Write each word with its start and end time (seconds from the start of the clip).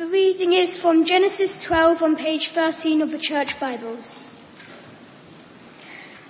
The 0.00 0.08
reading 0.08 0.54
is 0.54 0.80
from 0.80 1.04
Genesis 1.04 1.62
12 1.68 2.00
on 2.00 2.16
page 2.16 2.52
13 2.54 3.02
of 3.02 3.10
the 3.10 3.18
Church 3.20 3.52
Bibles. 3.60 4.24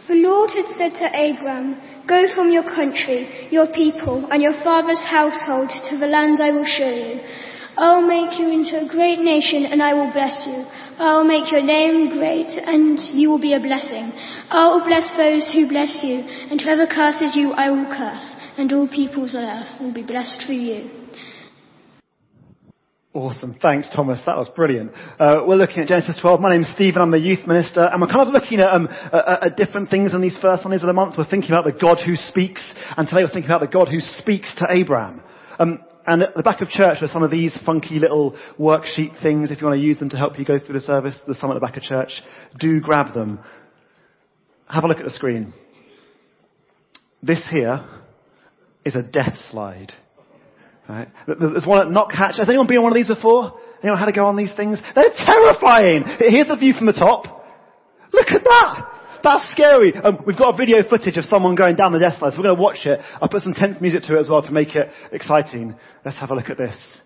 The 0.08 0.16
Lord 0.16 0.50
had 0.50 0.66
said 0.74 0.98
to 0.98 1.06
Abram, 1.06 1.78
Go 2.04 2.26
from 2.34 2.50
your 2.50 2.64
country, 2.64 3.46
your 3.52 3.68
people, 3.68 4.26
and 4.26 4.42
your 4.42 4.58
father's 4.64 5.04
household 5.06 5.70
to 5.88 5.96
the 5.96 6.08
land 6.08 6.42
I 6.42 6.50
will 6.50 6.66
show 6.66 6.90
you. 6.90 7.20
I 7.78 7.94
will 7.94 8.08
make 8.08 8.40
you 8.40 8.50
into 8.50 8.74
a 8.82 8.90
great 8.90 9.20
nation 9.20 9.66
and 9.66 9.80
I 9.80 9.94
will 9.94 10.10
bless 10.10 10.42
you. 10.50 10.66
I 10.98 11.18
will 11.18 11.30
make 11.30 11.52
your 11.52 11.62
name 11.62 12.10
great 12.18 12.50
and 12.58 12.98
you 13.14 13.30
will 13.30 13.38
be 13.38 13.54
a 13.54 13.62
blessing. 13.62 14.10
I 14.50 14.66
will 14.74 14.82
bless 14.82 15.14
those 15.14 15.46
who 15.54 15.68
bless 15.68 16.02
you 16.02 16.26
and 16.50 16.60
whoever 16.60 16.88
curses 16.88 17.36
you 17.36 17.52
I 17.52 17.70
will 17.70 17.86
curse 17.86 18.34
and 18.58 18.72
all 18.72 18.88
peoples 18.88 19.36
on 19.36 19.44
earth 19.44 19.80
will 19.80 19.94
be 19.94 20.02
blessed 20.02 20.42
through 20.44 20.58
you. 20.58 20.90
Awesome. 23.12 23.56
Thanks, 23.60 23.90
Thomas. 23.92 24.20
That 24.24 24.36
was 24.36 24.48
brilliant. 24.54 24.92
Uh, 25.18 25.42
we're 25.44 25.56
looking 25.56 25.78
at 25.78 25.88
Genesis 25.88 26.16
12. 26.20 26.40
My 26.40 26.54
name's 26.54 26.70
Stephen. 26.76 27.02
I'm 27.02 27.10
the 27.10 27.18
youth 27.18 27.44
minister. 27.44 27.80
And 27.80 28.00
we're 28.00 28.06
kind 28.06 28.28
of 28.28 28.32
looking 28.32 28.60
at, 28.60 28.72
um, 28.72 28.86
at, 28.88 29.46
at 29.46 29.56
different 29.56 29.90
things 29.90 30.14
in 30.14 30.20
these 30.20 30.38
first 30.40 30.62
Sundays 30.62 30.82
of 30.82 30.86
the 30.86 30.92
month. 30.92 31.16
We're 31.18 31.28
thinking 31.28 31.50
about 31.50 31.64
the 31.64 31.72
God 31.72 31.98
who 32.06 32.14
speaks. 32.14 32.64
And 32.96 33.08
today 33.08 33.24
we're 33.24 33.32
thinking 33.32 33.50
about 33.50 33.62
the 33.62 33.66
God 33.66 33.88
who 33.88 33.98
speaks 33.98 34.54
to 34.58 34.66
Abraham. 34.70 35.24
Um, 35.58 35.80
and 36.06 36.22
at 36.22 36.34
the 36.36 36.44
back 36.44 36.60
of 36.60 36.68
church 36.68 36.98
are 37.02 37.08
some 37.08 37.24
of 37.24 37.32
these 37.32 37.58
funky 37.66 37.98
little 37.98 38.38
worksheet 38.60 39.20
things. 39.20 39.50
If 39.50 39.60
you 39.60 39.66
want 39.66 39.80
to 39.80 39.84
use 39.84 39.98
them 39.98 40.10
to 40.10 40.16
help 40.16 40.38
you 40.38 40.44
go 40.44 40.60
through 40.60 40.74
the 40.74 40.80
service, 40.80 41.18
there's 41.26 41.40
some 41.40 41.50
at 41.50 41.54
the 41.54 41.60
back 41.60 41.76
of 41.76 41.82
church. 41.82 42.12
Do 42.60 42.80
grab 42.80 43.12
them. 43.12 43.40
Have 44.68 44.84
a 44.84 44.86
look 44.86 44.98
at 44.98 45.04
the 45.04 45.10
screen. 45.10 45.52
This 47.24 47.44
here 47.50 47.84
is 48.84 48.94
a 48.94 49.02
death 49.02 49.36
slide. 49.50 49.92
Right? 50.90 51.08
There's 51.28 51.64
one 51.64 51.86
at 51.86 51.92
Knockhatch. 51.92 52.38
Has 52.38 52.48
anyone 52.48 52.66
been 52.66 52.78
on 52.78 52.82
one 52.82 52.92
of 52.92 52.96
these 52.96 53.06
before? 53.06 53.60
Anyone 53.80 54.00
had 54.00 54.06
to 54.06 54.12
go 54.12 54.26
on 54.26 54.36
these 54.36 54.52
things? 54.56 54.80
They're 54.96 55.14
terrifying. 55.24 56.02
Here's 56.18 56.48
the 56.48 56.56
view 56.56 56.72
from 56.72 56.86
the 56.86 56.92
top. 56.92 57.46
Look 58.12 58.26
at 58.32 58.42
that. 58.42 59.20
That's 59.22 59.52
scary. 59.52 59.94
Um, 59.94 60.18
we've 60.26 60.36
got 60.36 60.54
a 60.54 60.56
video 60.56 60.82
footage 60.82 61.16
of 61.16 61.24
someone 61.26 61.54
going 61.54 61.76
down 61.76 61.92
the 61.92 62.00
death 62.00 62.18
slide, 62.18 62.32
so 62.32 62.38
we're 62.38 62.44
going 62.44 62.56
to 62.56 62.62
watch 62.62 62.86
it. 62.86 62.98
I'll 63.22 63.28
put 63.28 63.42
some 63.42 63.54
tense 63.54 63.80
music 63.80 64.02
to 64.04 64.16
it 64.16 64.20
as 64.20 64.28
well 64.28 64.42
to 64.42 64.50
make 64.50 64.74
it 64.74 64.88
exciting. 65.12 65.76
Let's 66.04 66.18
have 66.18 66.32
a 66.32 66.34
look 66.34 66.50
at 66.50 66.58
this. 66.58 67.00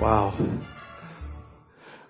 Wow. 0.00 0.34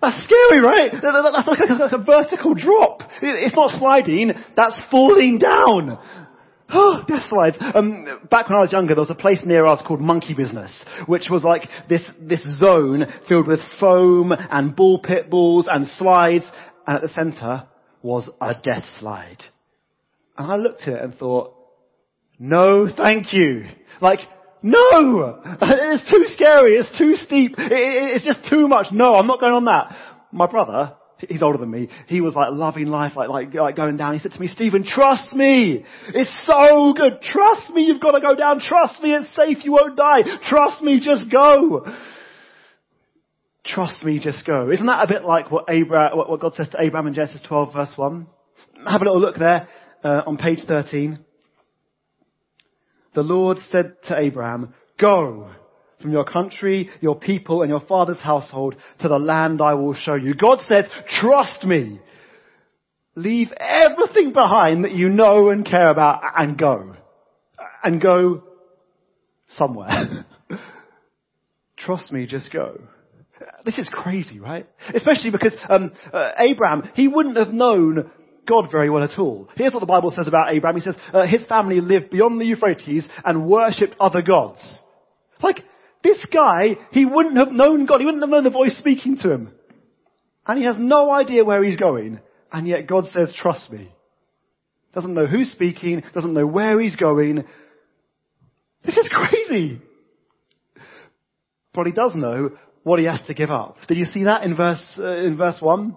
That's 0.01 0.23
scary, 0.23 0.61
right? 0.61 0.91
That's 0.93 1.47
like 1.47 1.69
a, 1.69 1.73
like 1.73 1.91
a 1.91 1.97
vertical 1.97 2.55
drop. 2.55 3.01
It's 3.21 3.55
not 3.55 3.77
sliding, 3.77 4.31
that's 4.55 4.81
falling 4.89 5.37
down. 5.37 5.99
Oh, 6.73 7.03
death 7.07 7.23
slides. 7.29 7.57
Um, 7.59 8.05
back 8.29 8.49
when 8.49 8.57
I 8.57 8.61
was 8.61 8.71
younger, 8.71 8.95
there 8.95 9.01
was 9.01 9.09
a 9.09 9.15
place 9.15 9.41
near 9.45 9.65
us 9.65 9.83
called 9.85 9.99
Monkey 9.99 10.33
Business, 10.33 10.71
which 11.05 11.27
was 11.29 11.43
like 11.43 11.63
this, 11.89 12.01
this 12.19 12.43
zone 12.59 13.05
filled 13.27 13.47
with 13.47 13.59
foam 13.79 14.31
and 14.31 14.75
ball 14.75 14.99
pit 14.99 15.29
balls 15.29 15.67
and 15.69 15.85
slides, 15.97 16.45
and 16.87 16.95
at 16.95 17.01
the 17.01 17.09
center 17.09 17.67
was 18.01 18.29
a 18.39 18.53
death 18.63 18.85
slide. 18.99 19.43
And 20.37 20.51
I 20.51 20.55
looked 20.55 20.83
at 20.83 20.93
it 20.93 21.03
and 21.03 21.13
thought, 21.13 21.55
no, 22.39 22.87
thank 22.95 23.33
you. 23.33 23.65
Like, 24.01 24.19
no! 24.61 25.41
It's 25.61 26.09
too 26.09 26.25
scary. 26.33 26.75
It's 26.75 26.97
too 26.97 27.15
steep. 27.15 27.55
It's 27.57 28.23
just 28.23 28.49
too 28.49 28.67
much. 28.67 28.87
No, 28.91 29.15
I'm 29.15 29.27
not 29.27 29.39
going 29.39 29.53
on 29.53 29.65
that. 29.65 29.95
My 30.31 30.47
brother, 30.47 30.93
he's 31.19 31.41
older 31.41 31.57
than 31.57 31.71
me, 31.71 31.89
he 32.07 32.21
was 32.21 32.35
like 32.35 32.49
loving 32.51 32.87
life, 32.87 33.13
like, 33.15 33.29
like, 33.29 33.53
like 33.53 33.75
going 33.75 33.97
down. 33.97 34.13
He 34.13 34.19
said 34.19 34.31
to 34.31 34.39
me, 34.39 34.47
Stephen, 34.47 34.85
trust 34.85 35.33
me. 35.33 35.85
It's 36.09 36.31
so 36.45 36.93
good. 36.95 37.21
Trust 37.21 37.69
me. 37.71 37.83
You've 37.83 38.01
got 38.01 38.11
to 38.11 38.21
go 38.21 38.35
down. 38.35 38.59
Trust 38.59 39.01
me. 39.01 39.13
It's 39.13 39.27
safe. 39.35 39.63
You 39.65 39.73
won't 39.73 39.97
die. 39.97 40.21
Trust 40.47 40.81
me. 40.81 40.99
Just 40.99 41.31
go. 41.31 41.85
Trust 43.65 44.03
me. 44.03 44.19
Just 44.19 44.45
go. 44.45 44.69
Isn't 44.71 44.85
that 44.85 45.03
a 45.03 45.07
bit 45.07 45.23
like 45.23 45.51
what 45.51 45.65
Abraham, 45.69 46.17
what 46.17 46.39
God 46.39 46.53
says 46.53 46.69
to 46.69 46.81
Abraham 46.81 47.07
in 47.07 47.13
Genesis 47.13 47.41
12 47.47 47.73
verse 47.73 47.93
1? 47.95 48.27
Have 48.87 49.01
a 49.01 49.05
little 49.05 49.19
look 49.19 49.37
there, 49.37 49.67
uh, 50.03 50.21
on 50.25 50.37
page 50.37 50.59
13 50.67 51.19
the 53.13 53.21
Lord 53.21 53.57
said 53.71 53.95
to 54.07 54.17
Abraham, 54.17 54.73
go 54.99 55.49
from 56.01 56.11
your 56.11 56.25
country, 56.25 56.89
your 56.99 57.15
people, 57.15 57.61
and 57.61 57.69
your 57.69 57.81
father's 57.81 58.21
household 58.21 58.75
to 58.99 59.07
the 59.07 59.19
land 59.19 59.61
I 59.61 59.75
will 59.75 59.93
show 59.93 60.15
you. 60.15 60.33
God 60.33 60.59
says, 60.67 60.85
trust 61.19 61.63
me. 61.63 61.99
Leave 63.15 63.51
everything 63.57 64.31
behind 64.31 64.85
that 64.85 64.93
you 64.93 65.09
know 65.09 65.49
and 65.49 65.65
care 65.65 65.89
about 65.89 66.21
and 66.37 66.57
go. 66.57 66.95
And 67.83 68.01
go 68.01 68.43
somewhere. 69.49 70.25
trust 71.77 72.11
me, 72.11 72.25
just 72.25 72.51
go. 72.53 72.79
This 73.65 73.77
is 73.77 73.89
crazy, 73.91 74.39
right? 74.39 74.67
Especially 74.93 75.31
because 75.31 75.55
um, 75.67 75.91
uh, 76.13 76.31
Abraham, 76.37 76.89
he 76.93 77.07
wouldn't 77.07 77.37
have 77.37 77.49
known 77.49 78.11
God 78.51 78.69
very 78.69 78.89
well 78.89 79.03
at 79.03 79.17
all. 79.17 79.47
Here's 79.55 79.71
what 79.71 79.79
the 79.79 79.85
Bible 79.85 80.11
says 80.11 80.27
about 80.27 80.53
Abraham. 80.53 80.75
He 80.75 80.81
says, 80.81 80.97
uh, 81.13 81.25
his 81.25 81.45
family 81.45 81.79
lived 81.79 82.09
beyond 82.09 82.39
the 82.39 82.45
Euphrates 82.45 83.07
and 83.23 83.47
worshipped 83.47 83.95
other 83.97 84.21
gods. 84.21 84.61
Like, 85.41 85.63
this 86.03 86.17
guy, 86.33 86.75
he 86.91 87.05
wouldn't 87.05 87.37
have 87.37 87.53
known 87.53 87.85
God. 87.85 87.99
He 88.01 88.05
wouldn't 88.05 88.21
have 88.21 88.29
known 88.29 88.43
the 88.43 88.49
voice 88.49 88.77
speaking 88.77 89.15
to 89.21 89.31
him. 89.31 89.51
And 90.45 90.57
he 90.59 90.65
has 90.65 90.75
no 90.77 91.09
idea 91.11 91.45
where 91.45 91.63
he's 91.63 91.77
going. 91.77 92.19
And 92.51 92.67
yet 92.67 92.87
God 92.87 93.05
says, 93.13 93.33
trust 93.33 93.71
me. 93.71 93.89
Doesn't 94.93 95.13
know 95.13 95.27
who's 95.27 95.53
speaking, 95.53 96.03
doesn't 96.13 96.33
know 96.33 96.45
where 96.45 96.77
he's 96.81 96.97
going. 96.97 97.45
This 98.83 98.97
is 98.97 99.09
crazy. 99.13 99.81
But 101.73 101.85
he 101.85 101.93
does 101.93 102.15
know 102.15 102.51
what 102.83 102.99
he 102.99 103.05
has 103.05 103.21
to 103.27 103.33
give 103.33 103.49
up. 103.49 103.77
Did 103.87 103.97
you 103.97 104.05
see 104.05 104.25
that 104.25 104.43
in 104.43 104.57
verse, 104.57 104.83
uh, 104.97 105.13
in 105.13 105.37
verse 105.37 105.61
1? 105.61 105.95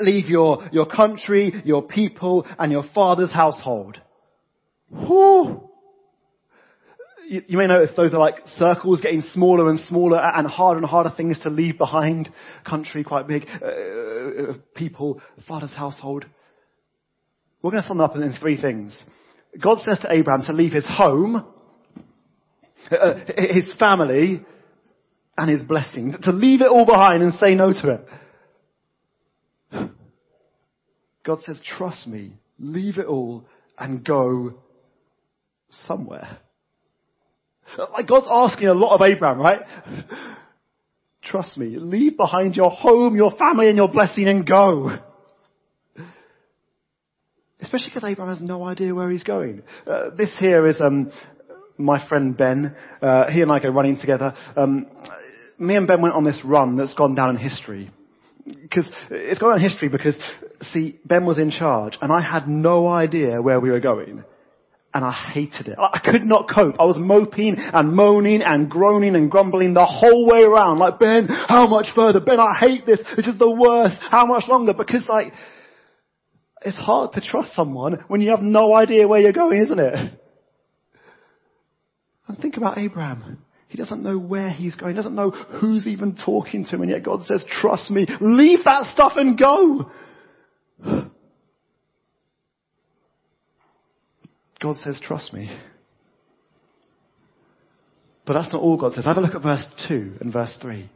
Leave 0.00 0.28
your, 0.28 0.68
your 0.72 0.86
country, 0.86 1.62
your 1.64 1.82
people, 1.82 2.46
and 2.58 2.70
your 2.70 2.84
father's 2.94 3.32
household. 3.32 3.98
Whew. 4.90 5.68
You, 7.28 7.42
you 7.46 7.58
may 7.58 7.66
notice 7.66 7.90
those 7.96 8.14
are 8.14 8.18
like 8.18 8.36
circles 8.56 9.00
getting 9.00 9.20
smaller 9.20 9.68
and 9.68 9.78
smaller 9.80 10.18
and 10.18 10.46
harder 10.46 10.78
and 10.78 10.86
harder 10.86 11.12
things 11.14 11.38
to 11.40 11.50
leave 11.50 11.78
behind. 11.78 12.30
Country 12.66 13.04
quite 13.04 13.26
big, 13.26 13.46
uh, 13.62 13.66
uh 13.66 14.54
people, 14.74 15.20
father's 15.46 15.72
household. 15.72 16.24
We're 17.60 17.72
going 17.72 17.82
to 17.82 17.88
sum 17.88 18.00
up 18.00 18.14
in 18.16 18.32
three 18.40 18.60
things. 18.60 18.96
God 19.60 19.78
says 19.84 19.98
to 20.00 20.12
Abraham 20.12 20.44
to 20.46 20.52
leave 20.52 20.72
his 20.72 20.86
home, 20.86 21.44
uh, 22.90 23.14
his 23.36 23.72
family, 23.78 24.44
and 25.36 25.50
his 25.50 25.62
blessings. 25.62 26.14
To 26.22 26.32
leave 26.32 26.60
it 26.60 26.68
all 26.68 26.86
behind 26.86 27.22
and 27.22 27.34
say 27.34 27.54
no 27.54 27.72
to 27.72 27.94
it. 27.94 28.06
God 29.72 31.42
says, 31.44 31.60
trust 31.76 32.06
me, 32.06 32.32
leave 32.58 32.98
it 32.98 33.06
all 33.06 33.44
and 33.78 34.04
go 34.04 34.54
somewhere. 35.70 36.38
Like 37.76 38.06
God's 38.06 38.26
asking 38.30 38.68
a 38.68 38.74
lot 38.74 38.94
of 38.94 39.02
Abraham, 39.02 39.38
right? 39.38 39.60
Trust 41.22 41.58
me, 41.58 41.76
leave 41.78 42.16
behind 42.16 42.56
your 42.56 42.70
home, 42.70 43.14
your 43.14 43.32
family 43.32 43.68
and 43.68 43.76
your 43.76 43.88
blessing 43.88 44.26
and 44.26 44.46
go. 44.46 44.96
Especially 47.60 47.90
because 47.90 48.08
Abraham 48.08 48.34
has 48.34 48.42
no 48.42 48.64
idea 48.64 48.94
where 48.94 49.10
he's 49.10 49.24
going. 49.24 49.62
Uh, 49.86 50.10
this 50.16 50.34
here 50.38 50.66
is 50.66 50.80
um, 50.80 51.10
my 51.76 52.08
friend 52.08 52.36
Ben. 52.36 52.74
Uh, 53.02 53.30
he 53.30 53.42
and 53.42 53.52
I 53.52 53.58
go 53.58 53.68
running 53.68 53.98
together. 54.00 54.34
Um, 54.56 54.86
me 55.58 55.74
and 55.76 55.86
Ben 55.86 56.00
went 56.00 56.14
on 56.14 56.24
this 56.24 56.40
run 56.42 56.76
that's 56.76 56.94
gone 56.94 57.14
down 57.14 57.30
in 57.30 57.36
history 57.36 57.90
because 58.62 58.88
it's 59.10 59.40
got 59.40 59.56
a 59.56 59.60
history 59.60 59.88
because 59.88 60.16
see, 60.72 60.98
Ben 61.04 61.24
was 61.26 61.38
in 61.38 61.50
charge 61.50 61.98
and 62.00 62.12
I 62.12 62.20
had 62.20 62.48
no 62.48 62.86
idea 62.86 63.40
where 63.42 63.60
we 63.60 63.70
were 63.70 63.80
going. 63.80 64.24
And 64.94 65.04
I 65.04 65.12
hated 65.12 65.68
it. 65.68 65.78
I 65.78 66.00
could 66.02 66.24
not 66.24 66.48
cope. 66.48 66.76
I 66.80 66.86
was 66.86 66.96
moping 66.98 67.56
and 67.58 67.92
moaning 67.94 68.40
and 68.42 68.70
groaning 68.70 69.14
and 69.16 69.30
grumbling 69.30 69.74
the 69.74 69.84
whole 69.84 70.26
way 70.26 70.42
around. 70.42 70.78
Like, 70.78 70.98
Ben, 70.98 71.28
how 71.28 71.66
much 71.66 71.88
further? 71.94 72.20
Ben, 72.20 72.40
I 72.40 72.56
hate 72.58 72.86
this. 72.86 72.98
This 73.14 73.26
is 73.26 73.38
the 73.38 73.50
worst. 73.50 73.96
How 74.00 74.24
much 74.24 74.48
longer? 74.48 74.72
Because 74.72 75.06
like, 75.06 75.34
it's 76.62 76.76
hard 76.76 77.12
to 77.12 77.20
trust 77.20 77.54
someone 77.54 78.04
when 78.08 78.22
you 78.22 78.30
have 78.30 78.40
no 78.40 78.74
idea 78.74 79.06
where 79.06 79.20
you're 79.20 79.32
going, 79.32 79.60
isn't 79.60 79.78
it? 79.78 80.20
And 82.26 82.38
think 82.38 82.56
about 82.56 82.78
Abraham. 82.78 83.42
He 83.68 83.76
doesn't 83.76 84.02
know 84.02 84.18
where 84.18 84.50
he's 84.50 84.74
going. 84.74 84.94
He 84.94 84.96
doesn't 84.96 85.14
know 85.14 85.30
who's 85.30 85.86
even 85.86 86.16
talking 86.16 86.64
to 86.64 86.70
him. 86.70 86.82
And 86.82 86.90
yet 86.90 87.04
God 87.04 87.22
says, 87.24 87.44
trust 87.60 87.90
me. 87.90 88.06
Leave 88.20 88.64
that 88.64 88.92
stuff 88.94 89.12
and 89.16 89.38
go. 89.38 89.90
God 94.60 94.76
says, 94.82 94.98
trust 95.02 95.32
me. 95.34 95.54
But 98.26 98.32
that's 98.34 98.52
not 98.52 98.62
all 98.62 98.76
God 98.76 98.92
says. 98.94 99.04
Have 99.04 99.18
a 99.18 99.20
look 99.20 99.34
at 99.34 99.42
verse 99.42 99.66
2 99.86 100.16
and 100.20 100.32
verse 100.32 100.54
3. 100.60 100.90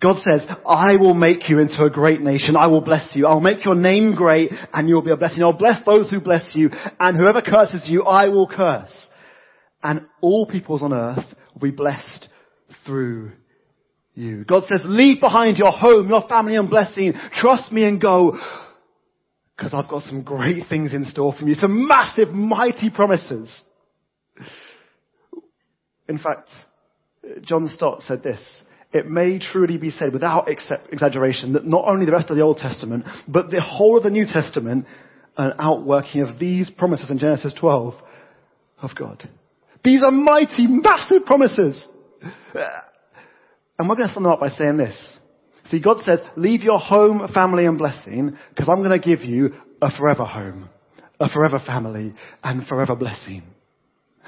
God 0.00 0.22
says, 0.22 0.42
I 0.64 0.96
will 0.96 1.14
make 1.14 1.48
you 1.48 1.58
into 1.58 1.82
a 1.84 1.90
great 1.90 2.20
nation. 2.20 2.56
I 2.56 2.68
will 2.68 2.80
bless 2.80 3.16
you. 3.16 3.26
I'll 3.26 3.40
make 3.40 3.64
your 3.64 3.74
name 3.74 4.14
great 4.14 4.50
and 4.72 4.88
you'll 4.88 5.02
be 5.02 5.10
a 5.10 5.16
blessing. 5.16 5.42
I'll 5.42 5.52
bless 5.52 5.84
those 5.84 6.08
who 6.08 6.20
bless 6.20 6.54
you 6.54 6.70
and 7.00 7.16
whoever 7.16 7.42
curses 7.42 7.82
you, 7.86 8.04
I 8.04 8.26
will 8.28 8.46
curse. 8.46 8.92
And 9.82 10.06
all 10.20 10.46
peoples 10.46 10.82
on 10.82 10.92
earth 10.92 11.24
will 11.54 11.60
be 11.60 11.70
blessed 11.70 12.28
through 12.84 13.32
you. 14.14 14.44
God 14.44 14.64
says, 14.68 14.80
leave 14.84 15.20
behind 15.20 15.58
your 15.58 15.70
home, 15.70 16.08
your 16.08 16.26
family 16.28 16.56
and 16.56 16.68
blessing. 16.68 17.14
Trust 17.34 17.70
me 17.70 17.84
and 17.84 18.00
go. 18.00 18.36
Because 19.56 19.74
I've 19.74 19.88
got 19.88 20.04
some 20.04 20.22
great 20.22 20.64
things 20.68 20.92
in 20.92 21.04
store 21.06 21.34
for 21.38 21.44
you. 21.44 21.54
Some 21.54 21.86
massive, 21.86 22.30
mighty 22.30 22.90
promises. 22.90 23.50
In 26.08 26.18
fact, 26.18 26.48
John 27.42 27.68
Stott 27.68 28.02
said 28.02 28.22
this. 28.22 28.40
It 28.92 29.06
may 29.06 29.38
truly 29.38 29.76
be 29.76 29.90
said 29.90 30.12
without 30.12 30.48
exaggeration 30.48 31.52
that 31.52 31.66
not 31.66 31.84
only 31.86 32.06
the 32.06 32.12
rest 32.12 32.30
of 32.30 32.36
the 32.36 32.42
Old 32.42 32.56
Testament, 32.56 33.04
but 33.28 33.50
the 33.50 33.60
whole 33.60 33.98
of 33.98 34.02
the 34.02 34.10
New 34.10 34.24
Testament, 34.24 34.86
an 35.36 35.52
outworking 35.58 36.22
of 36.22 36.38
these 36.38 36.70
promises 36.70 37.10
in 37.10 37.18
Genesis 37.18 37.52
12 37.54 37.94
of 38.80 38.90
God. 38.96 39.28
These 39.84 40.02
are 40.02 40.10
mighty, 40.10 40.66
massive 40.66 41.24
promises. 41.24 41.86
And 43.78 43.88
we're 43.88 43.96
going 43.96 44.08
to 44.08 44.14
sum 44.14 44.24
them 44.24 44.32
up 44.32 44.40
by 44.40 44.48
saying 44.48 44.76
this. 44.76 44.96
See, 45.70 45.80
God 45.80 45.98
says, 46.04 46.20
leave 46.36 46.62
your 46.62 46.78
home, 46.78 47.28
family 47.32 47.66
and 47.66 47.78
blessing, 47.78 48.36
because 48.50 48.68
I'm 48.68 48.82
going 48.82 48.98
to 48.98 49.06
give 49.06 49.22
you 49.22 49.52
a 49.80 49.90
forever 49.90 50.24
home, 50.24 50.68
a 51.20 51.28
forever 51.28 51.60
family, 51.64 52.14
and 52.42 52.66
forever 52.66 52.96
blessing. 52.96 53.42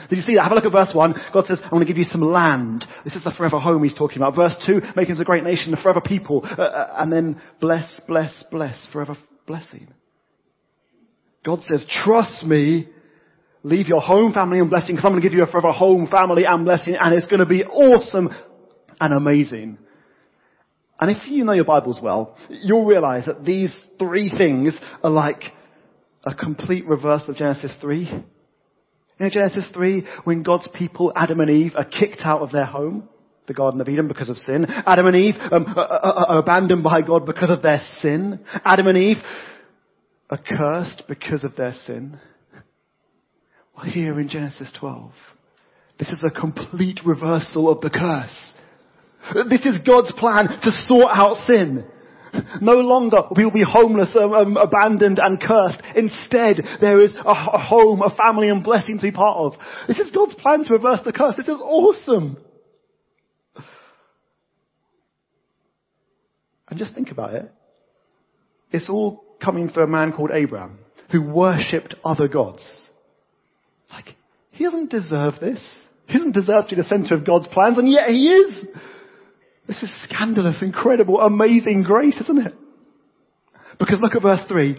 Did 0.08 0.16
you 0.16 0.22
see 0.22 0.34
that? 0.36 0.44
Have 0.44 0.52
a 0.52 0.54
look 0.54 0.64
at 0.64 0.72
verse 0.72 0.94
1. 0.94 1.14
God 1.32 1.46
says, 1.46 1.58
I'm 1.62 1.70
going 1.70 1.86
to 1.86 1.86
give 1.86 1.98
you 1.98 2.04
some 2.04 2.22
land. 2.22 2.86
This 3.04 3.16
is 3.16 3.24
the 3.24 3.32
forever 3.32 3.58
home 3.58 3.82
he's 3.82 3.94
talking 3.94 4.18
about. 4.18 4.36
Verse 4.36 4.54
2, 4.66 4.80
making 4.96 5.14
us 5.14 5.20
a 5.20 5.24
great 5.24 5.44
nation, 5.44 5.74
a 5.74 5.82
forever 5.82 6.00
people. 6.00 6.42
Uh, 6.44 6.62
uh, 6.62 6.94
and 6.98 7.12
then 7.12 7.40
bless, 7.60 8.00
bless, 8.06 8.44
bless, 8.50 8.88
forever 8.92 9.16
blessing. 9.46 9.88
God 11.44 11.60
says, 11.68 11.86
trust 12.04 12.44
me, 12.44 12.88
leave 13.62 13.88
your 13.88 14.00
home, 14.00 14.32
family 14.32 14.58
and 14.58 14.70
blessing, 14.70 14.94
because 14.94 15.04
I'm 15.04 15.12
going 15.12 15.22
to 15.22 15.28
give 15.28 15.36
you 15.36 15.44
a 15.44 15.50
forever 15.50 15.72
home, 15.72 16.06
family 16.08 16.44
and 16.44 16.64
blessing, 16.64 16.96
and 17.00 17.14
it's 17.14 17.26
going 17.26 17.40
to 17.40 17.46
be 17.46 17.64
awesome 17.64 18.30
and 19.00 19.14
amazing. 19.14 19.78
And 21.00 21.10
if 21.10 21.26
you 21.26 21.44
know 21.44 21.52
your 21.52 21.64
Bibles 21.64 22.00
well, 22.02 22.36
you'll 22.48 22.84
realize 22.84 23.24
that 23.26 23.44
these 23.44 23.74
three 23.98 24.30
things 24.30 24.76
are 25.02 25.10
like 25.10 25.44
a 26.24 26.34
complete 26.34 26.86
reverse 26.86 27.22
of 27.26 27.36
Genesis 27.36 27.72
3. 27.80 28.24
In 29.18 29.30
Genesis 29.30 29.68
3, 29.72 30.06
when 30.24 30.42
God's 30.42 30.68
people, 30.74 31.12
Adam 31.16 31.40
and 31.40 31.50
Eve, 31.50 31.72
are 31.76 31.84
kicked 31.84 32.20
out 32.22 32.42
of 32.42 32.52
their 32.52 32.66
home, 32.66 33.08
the 33.46 33.54
Garden 33.54 33.80
of 33.80 33.88
Eden 33.88 34.08
because 34.08 34.28
of 34.28 34.36
sin. 34.38 34.66
Adam 34.68 35.06
and 35.06 35.16
Eve 35.16 35.34
um, 35.50 35.66
are, 35.76 36.38
abandoned 36.38 36.82
by 36.82 37.00
God 37.00 37.26
because 37.26 37.50
of 37.50 37.62
their 37.62 37.82
sin. 38.00 38.40
Adam 38.64 38.86
and 38.86 38.98
Eve 38.98 39.16
are 40.28 40.38
cursed 40.38 41.02
because 41.08 41.44
of 41.44 41.56
their 41.56 41.74
sin. 41.86 42.20
Here 43.84 44.18
in 44.20 44.28
Genesis 44.28 44.72
12, 44.78 45.10
this 45.98 46.08
is 46.08 46.22
a 46.22 46.30
complete 46.30 47.00
reversal 47.04 47.70
of 47.70 47.80
the 47.80 47.90
curse. 47.90 48.50
This 49.48 49.64
is 49.64 49.80
God's 49.86 50.12
plan 50.12 50.48
to 50.48 50.70
sort 50.86 51.10
out 51.12 51.36
sin. 51.46 51.84
No 52.60 52.74
longer 52.74 53.18
will 53.36 53.50
we 53.50 53.60
be 53.60 53.66
homeless, 53.68 54.14
um, 54.14 54.32
um, 54.32 54.56
abandoned 54.56 55.18
and 55.20 55.40
cursed. 55.40 55.80
Instead, 55.96 56.62
there 56.80 57.00
is 57.00 57.14
a, 57.14 57.28
a 57.28 57.58
home, 57.58 58.02
a 58.02 58.14
family 58.14 58.48
and 58.48 58.62
blessing 58.62 58.98
to 58.98 59.02
be 59.02 59.10
part 59.10 59.36
of. 59.36 59.54
This 59.88 59.98
is 59.98 60.10
God's 60.12 60.34
plan 60.34 60.64
to 60.64 60.72
reverse 60.72 61.00
the 61.04 61.12
curse. 61.12 61.36
This 61.36 61.48
is 61.48 61.60
awesome. 61.60 62.36
And 66.68 66.78
just 66.78 66.94
think 66.94 67.10
about 67.10 67.34
it. 67.34 67.52
It's 68.70 68.88
all 68.88 69.24
coming 69.42 69.68
through 69.68 69.84
a 69.84 69.88
man 69.88 70.12
called 70.12 70.30
Abraham 70.32 70.78
who 71.10 71.22
worshipped 71.22 71.96
other 72.04 72.28
gods. 72.28 72.62
He 74.60 74.66
doesn't 74.66 74.90
deserve 74.90 75.40
this. 75.40 75.58
He 76.06 76.18
doesn't 76.18 76.34
deserve 76.34 76.68
to 76.68 76.76
be 76.76 76.82
the 76.82 76.86
center 76.86 77.14
of 77.14 77.24
God's 77.24 77.48
plans, 77.48 77.78
and 77.78 77.90
yet 77.90 78.10
he 78.10 78.28
is. 78.28 78.66
This 79.66 79.82
is 79.82 79.90
scandalous, 80.02 80.60
incredible, 80.60 81.18
amazing 81.18 81.82
grace, 81.82 82.20
isn't 82.20 82.46
it? 82.46 82.52
Because 83.78 84.00
look 84.02 84.14
at 84.14 84.20
verse 84.20 84.46
3. 84.48 84.76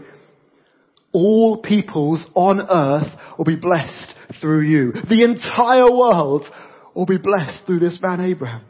All 1.14 1.64
peoples 1.64 2.24
on 2.36 2.62
earth 2.62 3.12
will 3.40 3.46
be 3.46 3.56
blessed 3.56 4.14
through 4.40 4.68
you. 4.68 4.92
The 4.92 5.24
entire 5.24 5.90
world 5.92 6.46
will 6.94 7.08
be 7.08 7.18
blessed 7.18 7.66
through 7.66 7.80
this 7.80 7.98
man 8.04 8.22
Abraham. 8.22 8.66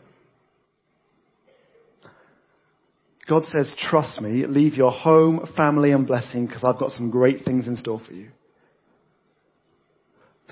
God 3.27 3.43
says, 3.51 3.75
trust 3.89 4.21
me, 4.21 4.45
leave 4.45 4.75
your 4.75 4.91
home, 4.91 5.45
family 5.57 5.91
and 5.91 6.07
blessing 6.07 6.47
because 6.47 6.63
I've 6.63 6.79
got 6.79 6.91
some 6.91 7.11
great 7.11 7.43
things 7.43 7.67
in 7.67 7.75
store 7.75 7.99
for 8.07 8.13
you. 8.13 8.29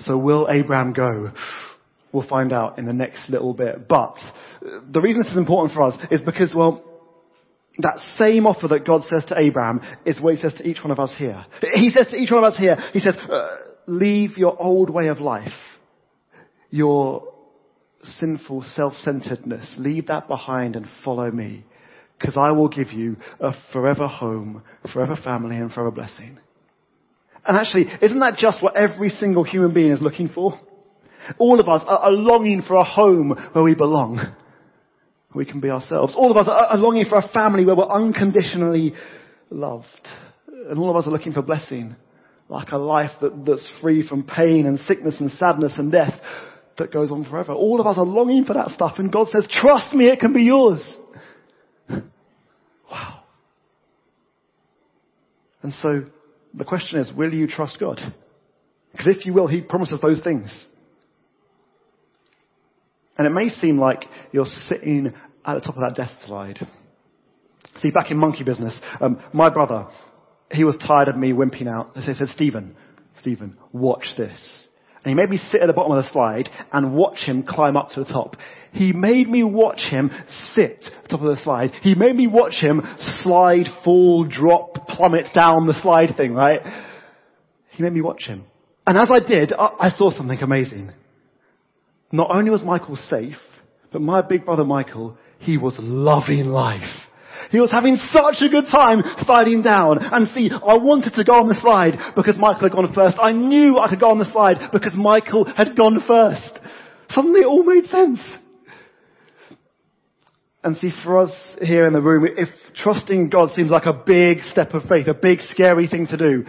So 0.00 0.16
will 0.18 0.48
Abraham 0.50 0.92
go? 0.92 1.32
We'll 2.12 2.28
find 2.28 2.52
out 2.52 2.78
in 2.78 2.86
the 2.86 2.92
next 2.92 3.30
little 3.30 3.54
bit. 3.54 3.88
But 3.88 4.16
the 4.60 5.00
reason 5.00 5.22
this 5.22 5.30
is 5.30 5.38
important 5.38 5.74
for 5.74 5.82
us 5.82 5.96
is 6.10 6.20
because, 6.22 6.54
well, 6.56 6.84
that 7.78 7.98
same 8.16 8.46
offer 8.46 8.68
that 8.68 8.84
God 8.84 9.02
says 9.08 9.24
to 9.26 9.38
Abraham 9.38 9.80
is 10.04 10.20
what 10.20 10.34
he 10.34 10.40
says 10.40 10.54
to 10.54 10.66
each 10.66 10.82
one 10.82 10.90
of 10.90 10.98
us 10.98 11.12
here. 11.16 11.46
He 11.74 11.90
says 11.90 12.08
to 12.08 12.16
each 12.16 12.30
one 12.30 12.44
of 12.44 12.52
us 12.52 12.58
here, 12.58 12.76
he 12.92 13.00
says, 13.00 13.14
uh, 13.16 13.56
leave 13.86 14.36
your 14.36 14.60
old 14.60 14.90
way 14.90 15.06
of 15.08 15.20
life, 15.20 15.52
your 16.70 17.28
sinful 18.18 18.62
self-centeredness, 18.74 19.74
leave 19.78 20.06
that 20.06 20.26
behind 20.26 20.76
and 20.76 20.86
follow 21.04 21.30
me. 21.30 21.64
Because 22.18 22.36
I 22.36 22.52
will 22.52 22.68
give 22.68 22.92
you 22.92 23.16
a 23.38 23.52
forever 23.72 24.06
home, 24.06 24.62
forever 24.92 25.16
family 25.22 25.56
and 25.56 25.72
forever 25.72 25.90
blessing. 25.90 26.38
And 27.44 27.56
actually, 27.56 27.86
isn't 28.02 28.18
that 28.20 28.36
just 28.36 28.62
what 28.62 28.76
every 28.76 29.08
single 29.08 29.44
human 29.44 29.72
being 29.72 29.92
is 29.92 30.00
looking 30.00 30.28
for? 30.28 30.58
All 31.38 31.60
of 31.60 31.68
us 31.68 31.82
are, 31.86 32.10
longing 32.10 32.62
for 32.62 32.76
a 32.76 32.84
home 32.84 33.30
where 33.52 33.64
we 33.64 33.74
belong. 33.74 34.34
We 35.34 35.44
can 35.44 35.60
be 35.60 35.70
ourselves. 35.70 36.14
All 36.16 36.30
of 36.30 36.36
us 36.36 36.46
are, 36.48 36.76
longing 36.76 37.06
for 37.08 37.18
a 37.18 37.28
family 37.28 37.64
where 37.64 37.76
we're 37.76 37.84
unconditionally 37.84 38.94
loved. 39.48 39.86
And 40.48 40.78
all 40.78 40.90
of 40.90 40.96
us 40.96 41.06
are 41.06 41.10
looking 41.10 41.32
for 41.32 41.42
blessing. 41.42 41.94
Like 42.48 42.72
a 42.72 42.78
life 42.78 43.12
that, 43.20 43.44
that's 43.46 43.70
free 43.80 44.06
from 44.06 44.24
pain 44.24 44.66
and 44.66 44.78
sickness 44.80 45.16
and 45.20 45.30
sadness 45.32 45.74
and 45.76 45.92
death 45.92 46.14
that 46.78 46.92
goes 46.92 47.10
on 47.10 47.24
forever. 47.24 47.52
All 47.52 47.80
of 47.80 47.86
us 47.86 47.96
are 47.96 48.04
longing 48.04 48.44
for 48.44 48.54
that 48.54 48.70
stuff 48.70 48.94
and 48.98 49.12
God 49.12 49.28
says, 49.32 49.46
trust 49.48 49.94
me, 49.94 50.08
it 50.08 50.18
can 50.18 50.32
be 50.32 50.42
yours. 50.42 50.82
Wow. 52.90 53.22
And 55.62 55.72
so 55.80 56.06
the 56.54 56.64
question 56.64 56.98
is, 56.98 57.12
will 57.12 57.32
you 57.32 57.46
trust 57.46 57.78
God? 57.78 58.00
Because 58.92 59.06
if 59.06 59.26
you 59.26 59.32
will, 59.32 59.46
He 59.46 59.60
promises 59.60 60.00
those 60.00 60.20
things. 60.22 60.66
And 63.16 63.26
it 63.26 63.30
may 63.30 63.48
seem 63.48 63.78
like 63.78 64.04
you're 64.32 64.46
sitting 64.68 65.12
at 65.44 65.54
the 65.54 65.60
top 65.60 65.76
of 65.76 65.82
that 65.82 65.94
death 65.94 66.10
slide. 66.26 66.58
See, 67.78 67.90
back 67.90 68.10
in 68.10 68.16
monkey 68.16 68.44
business, 68.44 68.78
um, 69.00 69.22
my 69.32 69.50
brother, 69.50 69.88
he 70.50 70.64
was 70.64 70.76
tired 70.76 71.08
of 71.08 71.16
me 71.16 71.32
wimping 71.32 71.68
out. 71.68 71.92
So 71.94 72.00
he 72.00 72.14
said, 72.14 72.28
Stephen, 72.28 72.76
Stephen, 73.20 73.56
watch 73.72 74.04
this. 74.16 74.68
And 75.02 75.10
he 75.10 75.14
made 75.14 75.30
me 75.30 75.38
sit 75.50 75.62
at 75.62 75.66
the 75.66 75.72
bottom 75.72 75.96
of 75.96 76.04
the 76.04 76.10
slide 76.10 76.50
and 76.72 76.94
watch 76.94 77.20
him 77.24 77.42
climb 77.42 77.76
up 77.76 77.88
to 77.90 78.04
the 78.04 78.12
top. 78.12 78.36
He 78.72 78.92
made 78.92 79.28
me 79.28 79.42
watch 79.42 79.80
him 79.90 80.10
sit 80.54 80.84
at 80.84 81.02
the 81.04 81.08
top 81.08 81.22
of 81.22 81.36
the 81.36 81.42
slide. 81.42 81.70
He 81.82 81.94
made 81.94 82.14
me 82.14 82.26
watch 82.26 82.54
him 82.60 82.82
slide, 83.22 83.66
fall, 83.82 84.24
drop, 84.28 84.86
plummet 84.88 85.28
down 85.34 85.66
the 85.66 85.80
slide 85.82 86.16
thing, 86.16 86.34
right? 86.34 86.60
He 87.70 87.82
made 87.82 87.92
me 87.92 88.02
watch 88.02 88.24
him. 88.24 88.44
And 88.86 88.98
as 88.98 89.10
I 89.10 89.26
did, 89.26 89.52
I, 89.52 89.74
I 89.80 89.90
saw 89.90 90.10
something 90.10 90.38
amazing. 90.38 90.92
Not 92.12 92.30
only 92.34 92.50
was 92.50 92.62
Michael 92.62 92.96
safe, 92.96 93.36
but 93.92 94.02
my 94.02 94.22
big 94.22 94.44
brother 94.44 94.64
Michael, 94.64 95.16
he 95.38 95.56
was 95.56 95.76
loving 95.78 96.46
life. 96.46 96.99
He 97.50 97.58
was 97.58 97.70
having 97.70 97.96
such 97.96 98.42
a 98.42 98.48
good 98.48 98.66
time 98.70 99.02
sliding 99.24 99.62
down. 99.62 99.98
And 100.00 100.28
see, 100.28 100.50
I 100.50 100.76
wanted 100.76 101.14
to 101.14 101.24
go 101.24 101.34
on 101.34 101.48
the 101.48 101.60
slide 101.60 101.98
because 102.14 102.36
Michael 102.38 102.62
had 102.68 102.72
gone 102.72 102.94
first. 102.94 103.16
I 103.20 103.32
knew 103.32 103.78
I 103.78 103.88
could 103.88 104.00
go 104.00 104.10
on 104.10 104.20
the 104.20 104.30
slide 104.30 104.70
because 104.72 104.94
Michael 104.94 105.44
had 105.44 105.76
gone 105.76 105.98
first. 106.06 106.60
Suddenly 107.10 107.40
it 107.40 107.46
all 107.46 107.64
made 107.64 107.86
sense. 107.86 108.20
And 110.62 110.76
see, 110.76 110.92
for 111.02 111.18
us 111.18 111.32
here 111.60 111.86
in 111.86 111.92
the 111.92 112.02
room, 112.02 112.26
if 112.36 112.48
trusting 112.76 113.30
God 113.30 113.50
seems 113.56 113.70
like 113.70 113.86
a 113.86 113.92
big 113.92 114.42
step 114.50 114.74
of 114.74 114.82
faith, 114.84 115.08
a 115.08 115.14
big 115.14 115.40
scary 115.50 115.88
thing 115.88 116.06
to 116.08 116.16
do, 116.16 116.44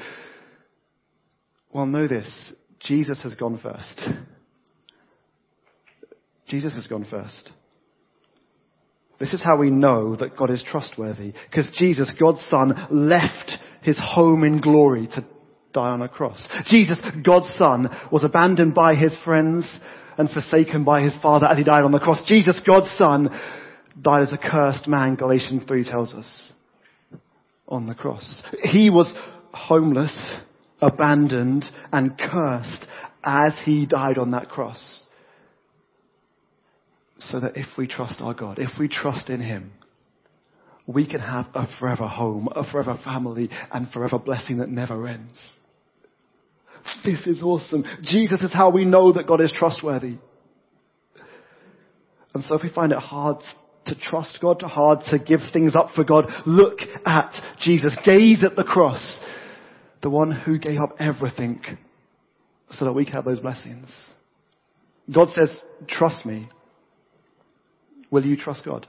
well 1.72 1.86
know 1.86 2.08
this, 2.08 2.30
Jesus 2.80 3.24
has 3.24 3.34
gone 3.36 3.58
first. 3.58 4.06
Jesus 6.48 6.74
has 6.74 6.88
gone 6.88 7.08
first. 7.10 7.52
This 9.22 9.34
is 9.34 9.42
how 9.42 9.56
we 9.56 9.70
know 9.70 10.16
that 10.16 10.36
God 10.36 10.50
is 10.50 10.64
trustworthy. 10.64 11.34
Because 11.50 11.70
Jesus, 11.78 12.12
God's 12.20 12.44
Son, 12.50 12.88
left 12.90 13.52
his 13.84 13.98
home 13.98 14.44
in 14.44 14.60
glory 14.60 15.08
to 15.08 15.26
die 15.74 15.90
on 15.90 16.02
a 16.02 16.10
cross. 16.10 16.46
Jesus, 16.68 17.00
God's 17.24 17.54
son, 17.58 17.90
was 18.12 18.24
abandoned 18.24 18.74
by 18.74 18.96
his 18.96 19.16
friends 19.24 19.68
and 20.18 20.30
forsaken 20.30 20.84
by 20.84 21.02
his 21.02 21.14
father 21.22 21.46
as 21.46 21.58
he 21.58 21.64
died 21.64 21.84
on 21.84 21.92
the 21.92 22.00
cross. 22.00 22.22
Jesus, 22.28 22.60
God's 22.66 22.94
son, 22.98 23.30
died 24.00 24.24
as 24.24 24.34
a 24.34 24.38
cursed 24.38 24.88
man, 24.88 25.16
Galatians 25.16 25.64
3 25.68 25.90
tells 25.90 26.14
us, 26.14 26.26
on 27.68 27.88
the 27.88 27.96
cross. 27.96 28.44
He 28.64 28.90
was 28.90 29.12
homeless, 29.54 30.16
abandoned, 30.82 31.66
and 31.92 32.18
cursed 32.18 32.86
as 33.24 33.54
he 33.64 33.86
died 33.86 34.18
on 34.18 34.32
that 34.32 34.50
cross. 34.50 35.04
So 37.30 37.40
that 37.40 37.56
if 37.56 37.68
we 37.78 37.88
trust 37.88 38.20
our 38.20 38.34
God, 38.34 38.58
if 38.58 38.80
we 38.80 38.88
trust 38.88 39.30
in 39.30 39.42
him, 39.42 39.72
we 40.88 41.06
can 41.06 41.20
have 41.20 41.46
a 41.54 41.68
forever 41.80 42.08
home, 42.08 42.50
a 42.56 42.70
forever 42.70 43.00
family, 43.04 43.50
and 43.72 43.90
forever 43.92 44.18
blessing 44.18 44.58
that 44.58 44.70
never 44.70 45.08
ends. 45.08 45.38
This 47.06 47.26
is 47.28 47.44
awesome. 47.44 47.86
Jesus 48.02 48.42
is 48.42 48.52
how 48.52 48.72
we 48.72 48.86
know 48.86 49.14
that 49.14 49.28
God 49.28 49.40
is 49.40 49.54
trustworthy. 49.56 50.18
And 52.34 52.44
so 52.44 52.56
if 52.56 52.64
we 52.64 52.70
find 52.70 52.92
it 52.92 52.98
hard 52.98 53.38
to 53.86 53.96
trust 53.96 54.40
God, 54.42 54.62
hard 54.62 55.00
to 55.12 55.20
give 55.20 55.42
things 55.54 55.76
up 55.76 55.90
for 55.96 56.04
God, 56.04 56.26
look 56.46 56.80
at 57.06 57.34
Jesus. 57.62 57.96
Gaze 58.04 58.44
at 58.44 58.56
the 58.56 58.64
cross. 58.64 59.20
The 60.02 60.10
one 60.10 60.32
who 60.32 60.58
gave 60.58 60.80
up 60.80 60.96
everything 61.00 61.62
so 62.72 62.86
that 62.86 62.94
we 62.94 63.06
can 63.06 63.14
have 63.14 63.26
those 63.26 63.40
blessings. 63.40 63.90
God 65.14 65.28
says, 65.36 65.64
trust 65.88 66.26
me. 66.26 66.50
Will 68.12 68.26
you 68.26 68.36
trust 68.36 68.66
God? 68.66 68.86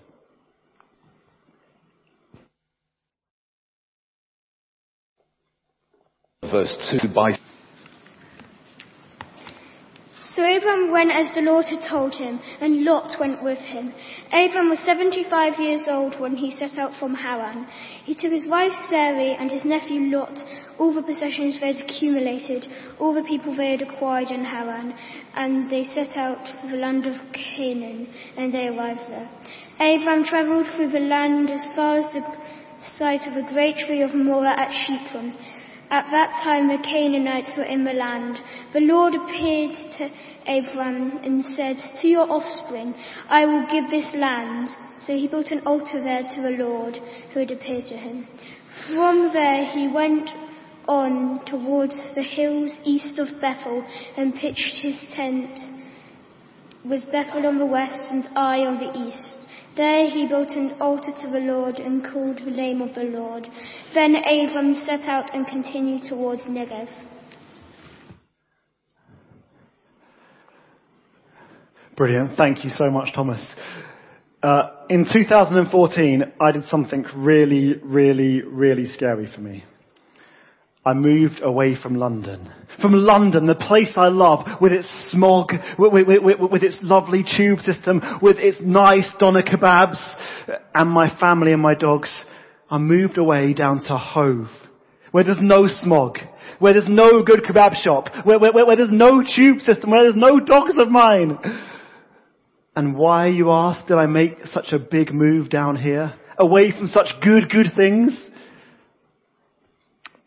Verse 6.43 6.99
2 7.01 7.09
by 7.15 7.39
So 10.35 10.43
Abram 10.45 10.91
went 10.91 11.11
as 11.11 11.35
the 11.35 11.43
Lord 11.43 11.67
had 11.67 11.83
told 11.87 12.15
him, 12.15 12.41
and 12.61 12.85
Lot 12.85 13.21
went 13.21 13.43
with 13.43 13.59
him. 13.59 13.93
Abram 14.33 14.71
was 14.71 14.79
75 14.81 15.61
years 15.61 15.83
old 15.89 16.19
when 16.19 16.37
he 16.37 16.51
set 16.51 16.79
out 16.79 16.95
from 16.99 17.15
Haran. 17.15 17.67
He 18.05 18.15
took 18.15 18.33
his 18.33 18.47
wife 18.49 18.73
Sarai 18.89 19.37
and 19.37 19.51
his 19.51 19.65
nephew 19.67 20.01
Lot, 20.17 20.39
all 20.79 20.95
the 20.95 21.03
possessions 21.03 21.61
they 21.61 21.75
had 21.75 21.85
accumulated, 21.85 22.67
all 22.99 23.13
the 23.13 23.25
people 23.25 23.55
they 23.55 23.73
had 23.73 23.83
acquired 23.83 24.31
in 24.31 24.45
Haran, 24.45 24.95
and 25.35 25.71
they 25.71 25.85
set 25.85 26.17
out 26.17 26.49
for 26.63 26.69
the 26.69 26.79
land 26.79 27.05
of 27.07 27.15
Canaan, 27.35 28.09
and 28.37 28.55
they 28.55 28.69
arrived 28.69 29.05
there. 29.09 29.29
Abram 29.79 30.25
travelled 30.25 30.67
through 30.75 30.93
the 30.93 31.01
land 31.01 31.51
as 31.51 31.69
far 31.77 31.99
as 31.99 32.11
the 32.15 32.25
site 32.97 33.27
of 33.27 33.37
a 33.37 33.53
great 33.53 33.77
tree 33.85 34.01
of 34.01 34.15
Moreh 34.15 34.49
at 34.49 34.73
Shechem. 34.73 35.35
At 35.93 36.11
that 36.11 36.41
time 36.43 36.69
the 36.69 36.83
Canaanites 36.83 37.55
were 37.59 37.65
in 37.65 37.85
the 37.85 37.93
land. 37.93 38.39
The 38.73 38.81
Lord 38.81 39.15
appeared 39.15 39.77
to 39.99 40.09
Abram 40.49 41.19
and 41.23 41.45
said, 41.45 41.77
To 42.01 42.09
your 42.09 42.27
offspring 42.31 42.95
I 43.29 43.45
will 43.45 43.67
give 43.71 43.91
this 43.91 44.15
land. 44.15 44.71
So 45.01 45.13
he 45.13 45.29
built 45.29 45.51
an 45.51 45.67
altar 45.67 46.03
there 46.03 46.23
to 46.23 46.41
the 46.41 46.65
Lord 46.65 46.97
who 47.35 47.41
had 47.41 47.51
appeared 47.51 47.89
to 47.89 47.97
him. 47.99 48.27
From 48.87 49.35
there 49.35 49.67
he 49.67 49.87
went 49.87 50.31
on 50.89 51.45
towards 51.45 52.15
the 52.15 52.23
hills 52.23 52.73
east 52.85 53.19
of 53.19 53.29
Bethel 53.43 53.87
and 54.17 54.35
pitched 54.35 54.81
his 54.81 55.05
tent 55.15 55.59
with 56.87 57.13
Bethel 57.13 57.47
on 57.47 57.59
the 57.59 57.67
west 57.67 58.03
and 58.11 58.27
Ai 58.35 58.61
on 58.61 58.79
the 58.79 58.99
east. 58.99 59.42
There 59.77 60.11
he 60.11 60.29
built 60.29 60.51
an 60.51 60.77
altar 60.81 61.13
to 61.23 61.31
the 61.31 61.39
Lord 61.39 61.77
and 61.77 62.05
called 62.05 62.39
the 62.45 62.51
name 62.51 62.83
of 62.83 62.95
the 62.95 63.05
Lord. 63.05 63.47
Then 63.95 64.17
Abram 64.17 64.75
set 64.75 65.01
out 65.09 65.35
and 65.35 65.47
continued 65.47 66.03
towards 66.05 66.43
Negev. 66.43 66.89
Brilliant. 71.97 72.37
Thank 72.37 72.65
you 72.65 72.71
so 72.71 72.91
much, 72.91 73.15
Thomas. 73.15 73.41
Uh, 74.43 74.63
in 74.91 75.07
2014, 75.11 76.25
I 76.41 76.53
did 76.53 76.65
something 76.71 77.05
really, 77.17 77.75
really, 77.83 78.43
really 78.43 78.87
scary 78.87 79.29
for 79.33 79.41
me. 79.41 79.65
I 80.85 80.95
moved 80.95 81.41
away 81.43 81.77
from 81.81 81.95
London. 81.95 82.51
From 82.81 82.93
London, 82.93 83.47
the 83.47 83.55
place 83.55 83.93
I 83.95 84.09
love, 84.09 84.61
with 84.61 84.73
its 84.73 84.89
smog, 85.11 85.53
with, 85.79 85.93
with, 85.93 86.23
with, 86.23 86.41
with, 86.41 86.63
its 86.65 86.79
lovely 86.83 87.25
tube 87.37 87.61
system, 87.61 88.01
with 88.21 88.39
its 88.39 88.59
nice 88.61 89.09
doner 89.21 89.43
kebabs, 89.43 90.01
uh, 90.49 90.59
and 90.75 90.91
my 90.91 91.17
family 91.21 91.53
and 91.53 91.63
my 91.63 91.75
dogs. 91.75 92.13
I 92.69 92.79
moved 92.79 93.17
away 93.17 93.53
down 93.53 93.83
to 93.87 93.97
Hove, 93.97 94.49
where 95.13 95.23
there's 95.23 95.39
no 95.41 95.69
smog, 95.69 96.19
where 96.59 96.73
there's 96.73 96.89
no 96.89 97.23
good 97.23 97.45
kebab 97.45 97.77
shop, 97.77 98.07
where, 98.25 98.41
where, 98.41 98.53
where 98.53 98.77
there's 98.77 98.89
no 98.91 99.23
tube 99.23 99.61
system, 99.61 99.91
where 99.91 100.03
there's 100.03 100.17
no 100.17 100.41
dogs 100.41 100.77
of 100.79 100.89
mine. 100.89 101.39
And 102.75 102.97
why, 102.97 103.29
you 103.29 103.53
ask, 103.53 103.87
did 103.87 103.99
I 103.99 104.07
make 104.07 104.47
such 104.47 104.73
a 104.73 104.81
big 104.81 105.13
move 105.13 105.49
down 105.49 105.77
here? 105.77 106.15
Away 106.39 106.73
from 106.73 106.89
such 106.89 107.09
good, 107.23 107.51
good 107.51 107.69
things? 107.77 108.17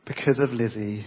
Because 0.05 0.39
of 0.39 0.51
Lizzie. 0.51 1.05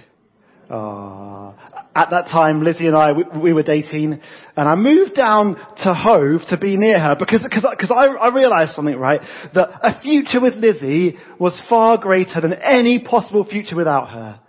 Uh, 0.70 1.52
at 1.94 2.10
that 2.10 2.26
time, 2.30 2.62
Lizzie 2.62 2.88
and 2.88 2.96
I, 2.96 3.12
we, 3.12 3.24
we, 3.40 3.52
were 3.54 3.62
dating, 3.62 4.20
and 4.54 4.68
I 4.68 4.74
moved 4.74 5.14
down 5.14 5.54
to 5.54 5.94
Hove 5.94 6.42
to 6.50 6.58
be 6.58 6.76
near 6.76 7.00
her 7.00 7.16
because, 7.18 7.40
because, 7.42 7.64
because 7.70 7.90
I, 7.90 8.08
I 8.08 8.34
realized 8.34 8.72
something, 8.72 8.96
right? 8.96 9.22
That 9.54 9.70
a 9.82 9.98
future 10.02 10.42
with 10.42 10.56
Lizzie 10.56 11.16
was 11.40 11.58
far 11.70 11.96
greater 11.96 12.42
than 12.42 12.52
any 12.52 13.02
possible 13.02 13.46
future 13.46 13.76
without 13.76 14.10
her. 14.10 14.40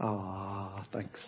Ah, 0.00 0.78
oh, 0.78 0.84
thanks. 0.94 1.20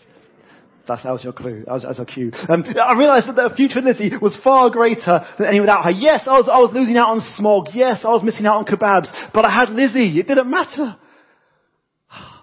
That's, 0.87 1.03
that 1.03 1.13
was 1.13 1.23
your 1.23 1.35
clue. 1.35 1.65
That 1.67 1.73
was, 1.75 1.83
that 1.83 1.89
was 1.89 1.99
your 1.99 2.07
cue. 2.07 2.33
Um, 2.49 2.65
I 2.83 2.95
realized 2.95 3.29
that 3.29 3.37
the 3.37 3.55
future 3.55 3.83
with 3.83 3.99
Lizzie 3.99 4.17
was 4.17 4.35
far 4.43 4.71
greater 4.71 5.27
than 5.39 5.47
any 5.47 5.61
without 5.61 5.85
her. 5.85 5.91
Yes, 5.91 6.23
I 6.27 6.39
was, 6.39 6.49
I 6.51 6.59
was 6.59 6.71
losing 6.73 6.97
out 6.97 7.11
on 7.11 7.21
smog. 7.37 7.67
Yes, 7.75 8.01
I 8.03 8.09
was 8.09 8.23
missing 8.23 8.47
out 8.47 8.57
on 8.57 8.65
kebabs. 8.65 9.33
But 9.35 9.45
I 9.45 9.53
had 9.53 9.69
Lizzie. 9.69 10.19
It 10.19 10.27
didn't 10.27 10.49
matter 10.51 10.97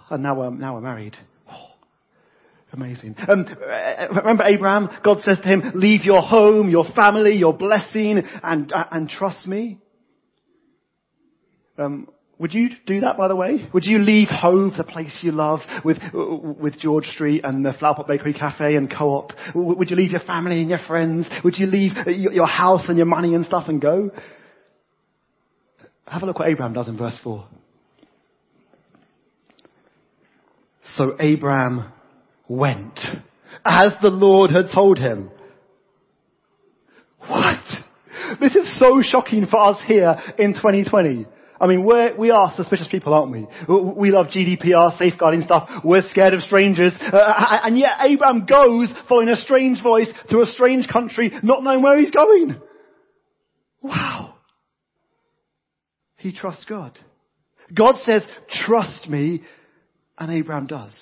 and 0.10 0.24
now 0.24 0.38
we're, 0.40 0.52
now 0.52 0.76
we're 0.76 0.82
married. 0.82 1.16
Oh, 1.50 1.68
amazing. 2.74 3.16
Um, 3.28 3.46
remember 4.16 4.44
Abraham? 4.44 4.90
God 5.04 5.20
says 5.24 5.38
to 5.40 5.48
him, 5.48 5.72
leave 5.76 6.04
your 6.04 6.22
home, 6.22 6.70
your 6.70 6.86
family, 6.96 7.36
your 7.36 7.54
blessing, 7.54 8.22
and, 8.44 8.72
and 8.74 9.10
trust 9.10 9.48
me. 9.48 9.80
Um, 11.78 12.08
would 12.38 12.54
you 12.54 12.70
do 12.86 13.00
that, 13.02 13.18
by 13.18 13.30
the 13.30 13.36
way? 13.36 13.70
Would 13.74 13.86
you 13.86 13.98
leave 14.00 14.28
Hove, 14.30 14.74
the 14.78 14.84
place 14.84 15.20
you 15.22 15.32
love, 15.32 15.62
with 15.86 15.98
with 16.14 16.78
George 16.80 17.06
Street 17.06 17.42
and 17.46 17.64
the 17.64 17.72
Flour 17.74 17.96
Pot 17.96 18.08
Bakery 18.08 18.34
Cafe 18.34 18.76
and 18.76 18.94
Co-op? 18.94 19.32
Would 19.56 19.90
you 19.90 19.96
leave 19.96 20.12
your 20.12 20.22
family 20.22 20.60
and 20.60 20.70
your 20.70 20.80
friends? 20.86 21.30
Would 21.46 21.58
you 21.58 21.66
leave 21.66 21.94
your 22.08 22.48
house 22.48 22.90
and 22.90 22.98
your 22.98 23.06
money 23.06 23.36
and 23.36 23.46
stuff 23.46 23.70
and 23.70 23.82
go? 23.82 24.12
Have 26.08 26.24
a 26.24 26.26
look 26.26 26.40
what 26.40 26.50
Abraham 26.50 26.74
does 26.74 26.90
in 26.90 26.98
verse 26.98 27.18
4. 27.24 27.48
So 30.96 31.16
Abraham 31.20 31.92
went 32.48 33.00
as 33.66 33.92
the 34.02 34.10
Lord 34.10 34.52
had 34.52 34.68
told 34.74 35.00
him. 35.00 35.32
What? 37.20 37.64
This 38.40 38.56
is 38.56 38.80
so 38.80 39.02
shocking 39.02 39.48
for 39.50 39.60
us 39.60 39.78
here 39.86 40.16
in 40.38 40.54
2020. 40.54 41.26
I 41.60 41.68
mean, 41.68 41.86
we're, 41.86 42.16
we 42.16 42.32
are 42.32 42.54
suspicious 42.56 42.88
people, 42.90 43.14
aren't 43.14 43.32
we? 43.32 43.48
We 43.68 44.12
love 44.12 44.28
GDPR, 44.28 44.98
safeguarding 44.98 45.42
stuff. 45.44 45.70
We're 45.84 46.08
scared 46.10 46.34
of 46.34 46.42
strangers. 46.42 46.92
Uh, 47.00 47.60
and 47.64 47.78
yet 47.78 47.92
Abraham 48.02 48.46
goes 48.46 48.94
following 49.08 49.30
a 49.30 49.38
strange 49.38 49.82
voice 49.82 50.10
to 50.30 50.42
a 50.42 50.46
strange 50.48 50.88
country, 50.88 51.32
not 51.44 51.64
knowing 51.64 51.82
where 51.82 52.00
he's 52.00 52.12
going. 52.12 52.60
Wow. 53.82 54.36
He 56.18 56.34
trusts 56.34 56.66
God. 56.66 56.98
God 57.74 57.96
says, 58.06 58.24
trust 58.66 59.08
me 59.10 59.42
and 60.18 60.32
Abraham 60.32 60.68
does. 60.68 60.94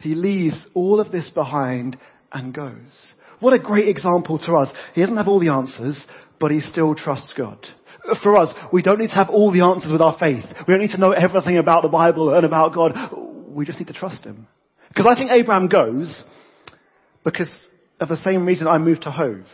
He 0.00 0.14
leaves 0.14 0.56
all 0.74 1.00
of 1.00 1.12
this 1.12 1.30
behind 1.30 1.96
and 2.32 2.54
goes. 2.54 3.12
What 3.40 3.52
a 3.52 3.58
great 3.58 3.88
example 3.88 4.38
to 4.38 4.54
us. 4.54 4.68
He 4.94 5.00
doesn't 5.00 5.16
have 5.16 5.28
all 5.28 5.40
the 5.40 5.48
answers, 5.48 6.04
but 6.40 6.50
he 6.50 6.60
still 6.60 6.94
trusts 6.94 7.32
God. 7.36 7.58
For 8.22 8.36
us, 8.36 8.52
we 8.72 8.82
don't 8.82 8.98
need 8.98 9.10
to 9.10 9.14
have 9.14 9.30
all 9.30 9.52
the 9.52 9.60
answers 9.60 9.92
with 9.92 10.00
our 10.00 10.16
faith. 10.18 10.44
We 10.66 10.74
don't 10.74 10.80
need 10.80 10.90
to 10.90 10.98
know 10.98 11.12
everything 11.12 11.58
about 11.58 11.82
the 11.82 11.88
Bible 11.88 12.34
and 12.34 12.44
about 12.44 12.74
God. 12.74 12.92
We 13.48 13.64
just 13.64 13.78
need 13.78 13.88
to 13.88 13.92
trust 13.92 14.24
Him. 14.24 14.48
Because 14.88 15.06
I 15.08 15.14
think 15.14 15.30
Abraham 15.30 15.68
goes 15.68 16.24
because 17.24 17.48
of 18.00 18.08
the 18.08 18.16
same 18.16 18.44
reason 18.44 18.66
I 18.66 18.78
moved 18.78 19.02
to 19.02 19.10
Hove. 19.10 19.46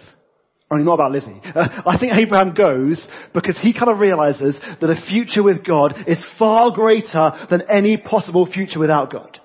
Only 0.71 0.85
not 0.85 0.95
about 0.95 1.13
Lizzie. 1.13 1.41
Uh, 1.45 1.83
I 1.87 1.99
think 1.99 2.13
Abraham 2.15 2.53
goes 2.55 3.07
because 3.33 3.57
he 3.61 3.73
kind 3.73 3.91
of 3.91 3.99
realizes 3.99 4.57
that 4.81 4.91
a 4.91 5.01
future 5.09 5.43
with 5.43 5.65
God 5.65 5.95
is 6.07 6.25
far 6.39 6.73
greater 6.73 7.33
than 7.49 7.63
any 7.71 7.97
possible 7.97 8.45
future 8.47 8.79
without 8.79 9.11
God. 9.11 9.41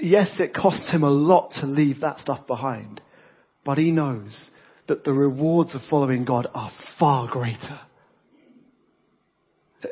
Yes, 0.00 0.30
it 0.38 0.54
costs 0.54 0.90
him 0.90 1.02
a 1.02 1.10
lot 1.10 1.52
to 1.60 1.66
leave 1.66 2.00
that 2.00 2.20
stuff 2.20 2.46
behind, 2.46 3.00
but 3.64 3.76
he 3.76 3.90
knows 3.90 4.50
that 4.86 5.04
the 5.04 5.12
rewards 5.12 5.74
of 5.74 5.82
following 5.90 6.24
God 6.24 6.46
are 6.54 6.70
far 6.98 7.28
greater. 7.28 7.80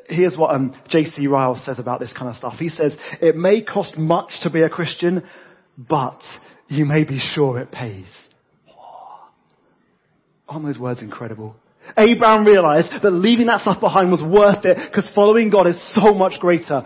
Here's 0.06 0.36
what 0.36 0.54
um, 0.54 0.74
J.C. 0.88 1.26
Ryle 1.26 1.60
says 1.64 1.78
about 1.78 2.00
this 2.00 2.12
kind 2.12 2.28
of 2.28 2.36
stuff. 2.36 2.54
He 2.58 2.68
says, 2.68 2.96
it 3.20 3.36
may 3.36 3.62
cost 3.62 3.96
much 3.96 4.30
to 4.42 4.50
be 4.50 4.62
a 4.62 4.68
Christian, 4.68 5.26
but 5.76 6.20
you 6.68 6.84
may 6.84 7.04
be 7.04 7.18
sure 7.18 7.58
it 7.58 7.72
pays. 7.72 8.08
Aren't 10.48 10.64
those 10.64 10.78
words 10.78 11.02
incredible? 11.02 11.56
Abraham 11.96 12.44
realized 12.44 12.88
that 13.02 13.10
leaving 13.10 13.46
that 13.46 13.62
stuff 13.62 13.80
behind 13.80 14.10
was 14.10 14.22
worth 14.22 14.64
it 14.64 14.76
because 14.90 15.08
following 15.14 15.50
God 15.50 15.66
is 15.66 15.80
so 15.94 16.14
much 16.14 16.40
greater. 16.40 16.82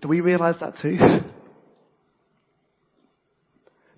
Do 0.00 0.08
we 0.08 0.20
realize 0.20 0.56
that 0.60 0.74
too? 0.80 0.98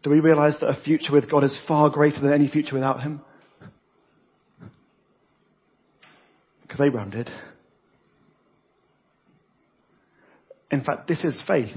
Do 0.03 0.11
we 0.11 0.21
realize 0.21 0.55
that 0.61 0.69
a 0.69 0.81
future 0.83 1.13
with 1.13 1.31
God 1.31 1.45
is 1.45 1.57
far 1.67 1.91
greater 1.91 2.21
than 2.21 2.33
any 2.33 2.49
future 2.49 2.75
without 2.75 3.03
Him? 3.03 3.21
Because 6.63 6.81
Abraham 6.81 7.11
did. 7.11 7.31
In 10.71 10.85
fact, 10.85 11.09
this 11.09 11.25
is 11.25 11.43
faith. 11.47 11.75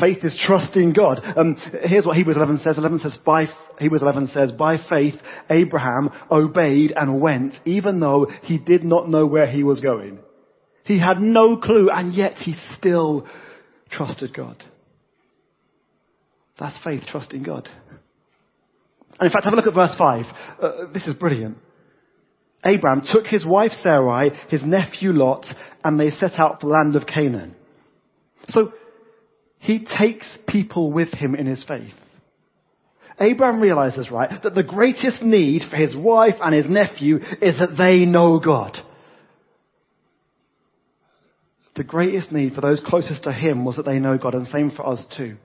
Faith 0.00 0.18
is 0.24 0.38
trusting 0.46 0.92
God. 0.92 1.20
Um, 1.36 1.56
here's 1.82 2.04
what 2.04 2.16
Hebrews 2.16 2.36
11 2.36 2.58
says. 2.58 2.76
11 2.76 2.98
says, 2.98 3.16
by, 3.24 3.46
Hebrews 3.78 4.02
11 4.02 4.28
says, 4.28 4.52
by 4.52 4.76
faith, 4.90 5.14
Abraham 5.48 6.10
obeyed 6.30 6.92
and 6.94 7.20
went, 7.20 7.54
even 7.64 8.00
though 8.00 8.26
he 8.42 8.58
did 8.58 8.84
not 8.84 9.08
know 9.08 9.26
where 9.26 9.46
he 9.46 9.62
was 9.62 9.80
going. 9.80 10.18
He 10.84 11.00
had 11.00 11.20
no 11.20 11.56
clue, 11.56 11.88
and 11.92 12.12
yet 12.12 12.34
he 12.34 12.54
still 12.76 13.26
trusted 13.90 14.34
God. 14.34 14.62
That's 16.58 16.76
faith, 16.84 17.02
trusting 17.08 17.42
God. 17.42 17.68
And 19.18 19.26
in 19.28 19.32
fact, 19.32 19.44
have 19.44 19.52
a 19.52 19.56
look 19.56 19.66
at 19.66 19.74
verse 19.74 19.94
5. 19.96 20.24
Uh, 20.62 20.70
this 20.92 21.06
is 21.06 21.14
brilliant. 21.14 21.58
Abraham 22.64 23.02
took 23.04 23.26
his 23.26 23.44
wife 23.44 23.72
Sarai, 23.82 24.30
his 24.48 24.62
nephew 24.64 25.12
Lot, 25.12 25.46
and 25.84 25.98
they 25.98 26.10
set 26.10 26.32
out 26.38 26.60
for 26.60 26.66
the 26.66 26.72
land 26.72 26.96
of 26.96 27.06
Canaan. 27.06 27.54
So, 28.48 28.72
he 29.58 29.86
takes 29.98 30.26
people 30.46 30.92
with 30.92 31.12
him 31.12 31.34
in 31.34 31.46
his 31.46 31.64
faith. 31.64 31.92
Abraham 33.18 33.60
realizes, 33.60 34.10
right, 34.10 34.30
that 34.42 34.54
the 34.54 34.62
greatest 34.62 35.22
need 35.22 35.62
for 35.70 35.76
his 35.76 35.96
wife 35.96 36.34
and 36.42 36.54
his 36.54 36.68
nephew 36.68 37.16
is 37.40 37.58
that 37.58 37.76
they 37.78 38.04
know 38.04 38.38
God. 38.38 38.76
The 41.76 41.84
greatest 41.84 42.32
need 42.32 42.54
for 42.54 42.60
those 42.60 42.82
closest 42.84 43.24
to 43.24 43.32
him 43.32 43.64
was 43.64 43.76
that 43.76 43.86
they 43.86 43.98
know 43.98 44.18
God, 44.18 44.34
and 44.34 44.46
same 44.46 44.70
for 44.70 44.86
us 44.86 45.04
too. 45.16 45.36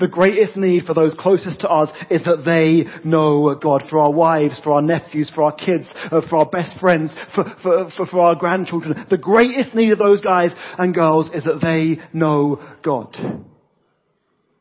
The 0.00 0.08
greatest 0.08 0.56
need 0.56 0.84
for 0.84 0.94
those 0.94 1.14
closest 1.18 1.60
to 1.60 1.68
us 1.68 1.90
is 2.10 2.24
that 2.24 2.44
they 2.44 3.08
know 3.08 3.54
God. 3.54 3.84
For 3.88 3.98
our 3.98 4.12
wives, 4.12 4.60
for 4.62 4.72
our 4.72 4.82
nephews, 4.82 5.30
for 5.34 5.44
our 5.44 5.54
kids, 5.54 5.86
uh, 6.10 6.22
for 6.28 6.38
our 6.38 6.46
best 6.46 6.78
friends, 6.80 7.14
for, 7.34 7.44
for, 7.62 7.90
for, 7.96 8.06
for 8.06 8.20
our 8.20 8.34
grandchildren. 8.34 9.06
The 9.10 9.18
greatest 9.18 9.74
need 9.74 9.92
of 9.92 9.98
those 9.98 10.20
guys 10.20 10.52
and 10.78 10.94
girls 10.94 11.30
is 11.34 11.44
that 11.44 11.60
they 11.60 12.02
know 12.16 12.62
God. 12.82 13.16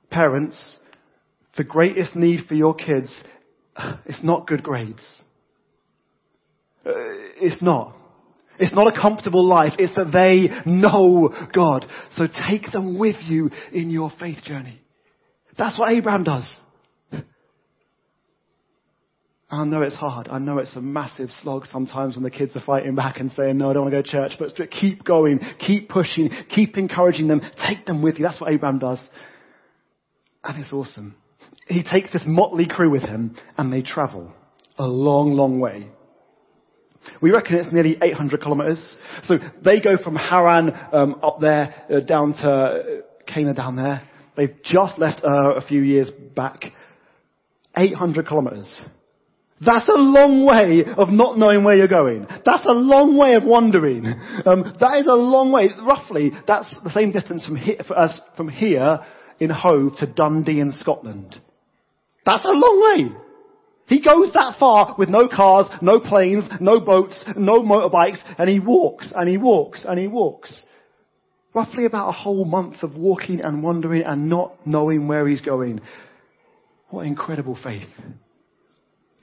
Parents, 0.09 0.77
the 1.57 1.63
greatest 1.63 2.15
need 2.15 2.45
for 2.47 2.55
your 2.55 2.75
kids 2.75 3.09
is 4.05 4.17
not 4.23 4.47
good 4.47 4.63
grades. 4.63 5.03
Uh, 6.85 6.91
it's 7.39 7.61
not. 7.61 7.95
It's 8.59 8.73
not 8.73 8.87
a 8.87 8.99
comfortable 8.99 9.47
life. 9.47 9.73
It's 9.79 9.95
that 9.95 10.11
they 10.11 10.49
know 10.69 11.33
God. 11.53 11.85
So 12.15 12.27
take 12.49 12.71
them 12.71 12.99
with 12.99 13.15
you 13.23 13.49
in 13.71 13.89
your 13.89 14.11
faith 14.19 14.43
journey. 14.43 14.82
That's 15.57 15.77
what 15.77 15.91
Abraham 15.91 16.23
does. 16.23 16.45
I 19.53 19.65
know 19.65 19.83
it's 19.83 19.95
hard. 19.95 20.29
I 20.29 20.39
know 20.39 20.57
it's 20.57 20.75
a 20.75 20.81
massive 20.81 21.29
slog 21.43 21.67
sometimes 21.67 22.15
when 22.15 22.23
the 22.23 22.31
kids 22.31 22.55
are 22.55 22.61
fighting 22.61 22.95
back 22.95 23.19
and 23.19 23.31
saying, 23.33 23.59
no, 23.59 23.69
I 23.69 23.73
don't 23.73 23.83
want 23.83 23.93
to 23.93 24.01
go 24.01 24.01
to 24.01 24.09
church. 24.09 24.31
But 24.39 24.71
keep 24.71 25.03
going, 25.03 25.39
keep 25.59 25.89
pushing, 25.89 26.31
keep 26.49 26.75
encouraging 26.75 27.27
them, 27.27 27.41
take 27.67 27.85
them 27.85 28.01
with 28.01 28.17
you. 28.17 28.23
That's 28.23 28.41
what 28.41 28.51
Abraham 28.51 28.79
does. 28.79 28.99
And 30.43 30.59
it's 30.59 30.73
awesome. 30.73 31.15
He 31.67 31.83
takes 31.83 32.11
this 32.11 32.23
motley 32.25 32.67
crew 32.67 32.89
with 32.89 33.03
him 33.03 33.35
and 33.55 33.71
they 33.71 33.83
travel 33.83 34.33
a 34.79 34.87
long, 34.87 35.33
long 35.33 35.59
way. 35.59 35.87
We 37.21 37.29
reckon 37.29 37.57
it's 37.57 37.71
nearly 37.71 37.97
800 38.01 38.41
kilometers. 38.41 38.95
So 39.23 39.35
they 39.63 39.79
go 39.81 39.97
from 40.03 40.15
Haran 40.15 40.71
um, 40.91 41.19
up 41.21 41.39
there 41.41 41.75
uh, 41.93 41.99
down 41.99 42.33
to 42.33 43.03
Canaan 43.27 43.55
down 43.55 43.75
there. 43.75 44.09
They've 44.35 44.55
just 44.63 44.97
left 44.97 45.23
uh, 45.23 45.55
a 45.55 45.61
few 45.61 45.81
years 45.81 46.09
back. 46.35 46.73
800 47.75 48.27
kilometers. 48.27 48.79
That's 49.65 49.87
a 49.87 49.93
long 49.93 50.45
way 50.45 50.83
of 50.85 51.09
not 51.09 51.37
knowing 51.37 51.63
where 51.63 51.75
you're 51.75 51.87
going. 51.87 52.27
That's 52.45 52.65
a 52.65 52.73
long 52.73 53.17
way 53.17 53.35
of 53.35 53.43
wandering. 53.43 54.05
Um, 54.45 54.75
that 54.81 54.97
is 54.97 55.07
a 55.07 55.13
long 55.13 55.51
way. 55.53 55.69
Roughly, 55.81 56.31
that's 56.47 56.67
the 56.83 56.89
same 56.89 57.11
distance 57.11 57.45
from 57.45 57.55
here, 57.55 57.77
us, 57.95 58.19
from 58.35 58.49
here 58.49 58.99
in 59.39 59.49
Hove 59.49 59.95
to 59.99 60.05
Dundee 60.05 60.59
in 60.59 60.73
Scotland. 60.73 61.39
That's 62.25 62.43
a 62.43 62.49
long 62.49 62.97
way. 62.97 63.15
He 63.87 64.01
goes 64.01 64.33
that 64.33 64.57
far 64.59 64.95
with 64.97 65.07
no 65.07 65.29
cars, 65.29 65.67
no 65.81 65.99
planes, 65.99 66.45
no 66.59 66.81
boats, 66.81 67.23
no 67.37 67.61
motorbikes, 67.61 68.17
and 68.37 68.49
he 68.49 68.59
walks, 68.59 69.13
and 69.15 69.29
he 69.29 69.37
walks, 69.37 69.85
and 69.87 69.97
he 69.97 70.07
walks. 70.07 70.53
Roughly 71.53 71.85
about 71.85 72.09
a 72.09 72.13
whole 72.13 72.45
month 72.45 72.81
of 72.81 72.95
walking 72.95 73.41
and 73.41 73.61
wandering 73.61 74.03
and 74.03 74.29
not 74.29 74.65
knowing 74.65 75.07
where 75.07 75.27
he's 75.27 75.41
going. 75.41 75.81
What 76.89 77.05
incredible 77.05 77.57
faith. 77.63 77.87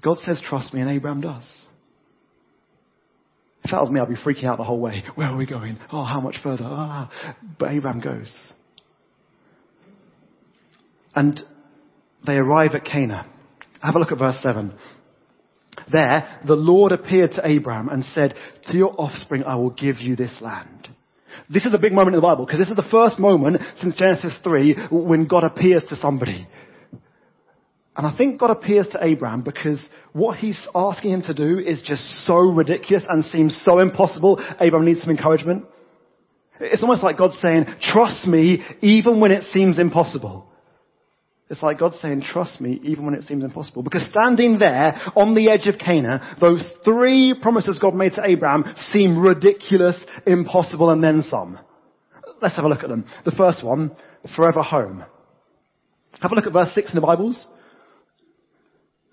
God 0.03 0.19
says, 0.25 0.41
trust 0.45 0.73
me, 0.73 0.81
and 0.81 0.91
Abraham 0.91 1.21
does. 1.21 1.45
If 3.65 3.73
that 3.73 3.81
was 3.81 3.91
me, 3.91 4.01
I'd 4.01 4.09
be 4.09 4.15
freaking 4.15 4.45
out 4.45 4.59
the 4.59 4.65
whole 4.65 4.81
way. 4.81 5.05
Where 5.15 5.29
are 5.29 5.37
we 5.37 5.47
going? 5.47 5.79
Oh, 5.93 6.05
how 6.05 6.21
much 6.21 6.37
further? 6.43 6.65
Ah. 6.65 7.11
But 7.59 7.73
Abraham 7.73 8.01
goes. 8.01 8.35
And 11.15 11.41
they 12.27 12.37
arrive 12.37 12.73
at 12.75 12.85
Canaan. 12.85 13.27
Have 13.83 13.97
a 13.97 13.99
look 13.99 14.13
at 14.13 14.19
verse 14.19 14.39
7. 14.43 14.73
There, 15.91 16.41
the 16.47 16.55
Lord 16.55 16.93
appeared 16.93 17.33
to 17.33 17.47
Abraham 17.47 17.89
and 17.89 18.05
said, 18.05 18.35
to 18.71 18.77
your 18.77 18.95
offspring 18.99 19.45
I 19.45 19.57
will 19.57 19.71
give 19.71 20.01
you 20.01 20.17
this 20.17 20.37
land. 20.41 20.89
This 21.49 21.65
is 21.65 21.75
a 21.75 21.79
big 21.79 21.93
moment 21.93 22.15
in 22.15 22.21
the 22.21 22.27
Bible 22.27 22.45
because 22.45 22.61
this 22.61 22.69
is 22.69 22.77
the 22.77 22.83
first 22.91 23.19
moment 23.19 23.61
since 23.81 23.95
Genesis 23.95 24.35
3 24.43 24.89
when 24.91 25.27
God 25.27 25.45
appears 25.45 25.85
to 25.89 25.97
somebody. 25.97 26.47
And 27.97 28.07
I 28.07 28.17
think 28.17 28.39
God 28.39 28.51
appears 28.51 28.87
to 28.93 29.05
Abraham 29.05 29.43
because 29.43 29.81
what 30.13 30.39
he's 30.39 30.59
asking 30.75 31.13
him 31.13 31.23
to 31.23 31.35
do 31.35 31.59
is 31.59 31.83
just 31.83 32.03
so 32.27 32.37
ridiculous 32.37 33.05
and 33.09 33.25
seems 33.27 33.61
so 33.65 33.81
impossible. 33.81 34.41
Abraham 34.61 34.87
needs 34.87 35.01
some 35.01 35.11
encouragement. 35.11 35.65
It's 36.61 36.83
almost 36.83 37.03
like 37.03 37.19
God 37.19 37.33
saying, 37.41 37.67
trust 37.93 38.27
me 38.27 38.63
even 38.83 39.21
when 39.21 39.33
it 39.33 39.45
seems 39.53 39.79
impossible. 39.79 40.50
It's 41.51 41.65
like 41.65 41.81
God 41.81 41.95
saying, 42.01 42.23
trust 42.23 42.61
me, 42.61 42.79
even 42.85 43.05
when 43.05 43.15
it 43.15 43.25
seems 43.25 43.43
impossible. 43.43 43.83
Because 43.83 44.07
standing 44.09 44.61
there 44.61 44.95
on 45.17 45.35
the 45.35 45.51
edge 45.51 45.67
of 45.67 45.81
Canaan, 45.81 46.21
those 46.41 46.65
three 46.85 47.35
promises 47.43 47.81
God 47.81 47.93
made 47.93 48.13
to 48.13 48.23
Abraham 48.25 48.73
seem 48.93 49.19
ridiculous, 49.19 49.97
impossible, 50.29 50.91
and 50.91 51.03
then 51.03 51.25
some. 51.29 51.59
Let's 52.41 52.55
have 52.55 52.65
a 52.65 52.69
look 52.69 52.85
at 52.85 52.89
them. 52.89 53.05
The 53.25 53.33
first 53.33 53.65
one, 53.65 53.97
forever 54.37 54.63
home. 54.63 55.05
Have 56.23 56.31
a 56.31 56.35
look 56.37 56.47
at 56.47 56.53
verse 56.53 56.73
6 56.73 56.91
in 56.91 56.95
the 56.95 57.05
Bibles. 57.05 57.45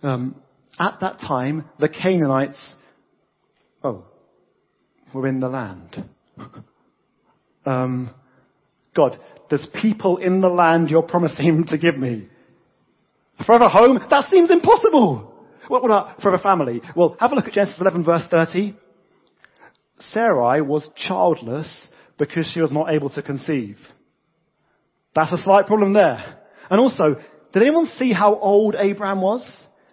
Um, 0.04 0.36
at 0.80 1.00
that 1.02 1.20
time, 1.20 1.66
the 1.80 1.90
Canaanites, 1.90 2.74
oh, 3.84 4.06
were 5.12 5.28
in 5.28 5.40
the 5.40 5.50
land. 5.50 6.06
um, 7.66 8.14
God, 8.98 9.20
there's 9.50 9.68
people 9.82 10.18
in 10.18 10.42
the 10.42 10.48
land 10.48 10.90
you're 10.90 11.04
promising 11.04 11.66
to 11.70 11.78
give 11.78 11.98
me. 11.98 12.28
Forever 13.46 13.70
home? 13.70 14.00
That 14.10 14.30
seems 14.30 14.50
impossible. 14.50 15.34
What 15.68 15.86
about 15.86 16.22
forever 16.22 16.42
family? 16.42 16.82
Well, 16.96 17.16
have 17.20 17.32
a 17.32 17.36
look 17.36 17.46
at 17.46 17.54
Genesis 17.54 17.78
11 17.80 18.04
verse 18.04 18.24
30. 18.32 18.76
Sarai 20.12 20.62
was 20.62 20.90
childless 20.96 21.88
because 22.18 22.50
she 22.52 22.62
was 22.62 22.72
not 22.72 22.92
able 22.92 23.10
to 23.12 23.22
conceive. 23.22 23.78
That's 25.16 25.32
a 25.32 25.44
slight 25.44 25.68
problem 25.68 25.94
there. 25.94 26.40
And 26.70 26.80
also, 26.80 27.16
did 27.54 27.62
anyone 27.62 27.88
see 27.98 28.14
how 28.14 28.36
old 28.36 28.76
Abraham 28.78 29.22
was? 29.22 29.48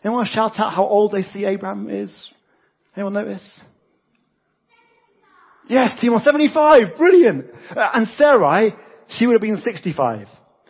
Anyone 0.04 0.26
shout 0.26 0.58
out 0.58 0.72
how 0.72 0.86
old 0.86 1.12
they 1.12 1.22
see 1.22 1.44
Abraham 1.44 1.90
is? 1.90 2.28
Anyone 2.96 3.14
notice? 3.14 3.60
Yes, 5.68 5.98
team 6.00 6.12
75. 6.22 6.96
Brilliant. 6.98 7.46
Uh, 7.74 7.90
and 7.94 8.06
Sarai 8.18 8.74
she 9.08 9.26
would 9.26 9.34
have 9.34 9.42
been 9.42 9.62
65. 9.62 10.28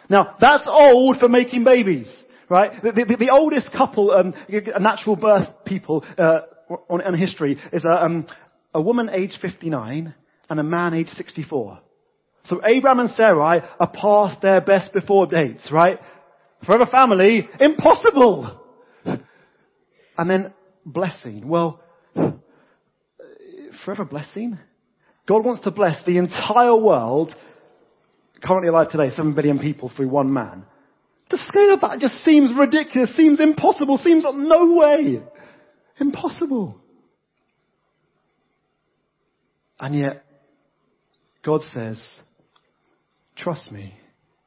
Now, 0.08 0.36
that's 0.40 0.64
old 0.66 1.18
for 1.18 1.28
making 1.28 1.64
babies, 1.64 2.06
right? 2.48 2.82
The, 2.82 2.92
the, 2.92 3.16
the 3.18 3.30
oldest 3.30 3.72
couple, 3.72 4.10
um, 4.10 4.34
natural 4.80 5.16
birth 5.16 5.48
people 5.64 6.04
uh, 6.18 6.40
on, 6.88 7.00
in 7.06 7.18
history 7.18 7.58
is 7.72 7.84
a, 7.84 8.04
um, 8.04 8.26
a 8.72 8.80
woman 8.80 9.08
aged 9.12 9.38
59 9.40 10.14
and 10.50 10.60
a 10.60 10.62
man 10.62 10.94
aged 10.94 11.10
64. 11.10 11.80
So 12.46 12.60
Abraham 12.64 13.00
and 13.00 13.10
Sarai 13.16 13.62
are 13.80 13.90
past 13.90 14.42
their 14.42 14.60
best 14.60 14.92
before 14.92 15.26
dates, 15.26 15.70
right? 15.72 15.98
Forever 16.66 16.86
family, 16.86 17.48
impossible! 17.60 18.60
And 20.16 20.30
then 20.30 20.52
blessing. 20.86 21.48
Well, 21.48 21.80
forever 23.84 24.04
blessing? 24.04 24.58
God 25.26 25.44
wants 25.44 25.64
to 25.64 25.70
bless 25.70 26.04
the 26.04 26.18
entire 26.18 26.76
world, 26.76 27.34
currently 28.44 28.68
alive 28.68 28.90
today, 28.90 29.10
7 29.10 29.34
billion 29.34 29.58
people 29.58 29.90
through 29.94 30.08
one 30.08 30.32
man. 30.32 30.64
The 31.30 31.38
scale 31.48 31.74
of 31.74 31.80
that 31.80 31.98
just 32.00 32.24
seems 32.24 32.50
ridiculous, 32.56 33.16
seems 33.16 33.40
impossible, 33.40 33.96
seems 33.98 34.24
no 34.24 34.74
way. 34.74 35.22
Impossible. 35.98 36.80
And 39.80 39.94
yet, 39.94 40.24
God 41.44 41.62
says, 41.72 42.00
trust 43.36 43.72
me, 43.72 43.94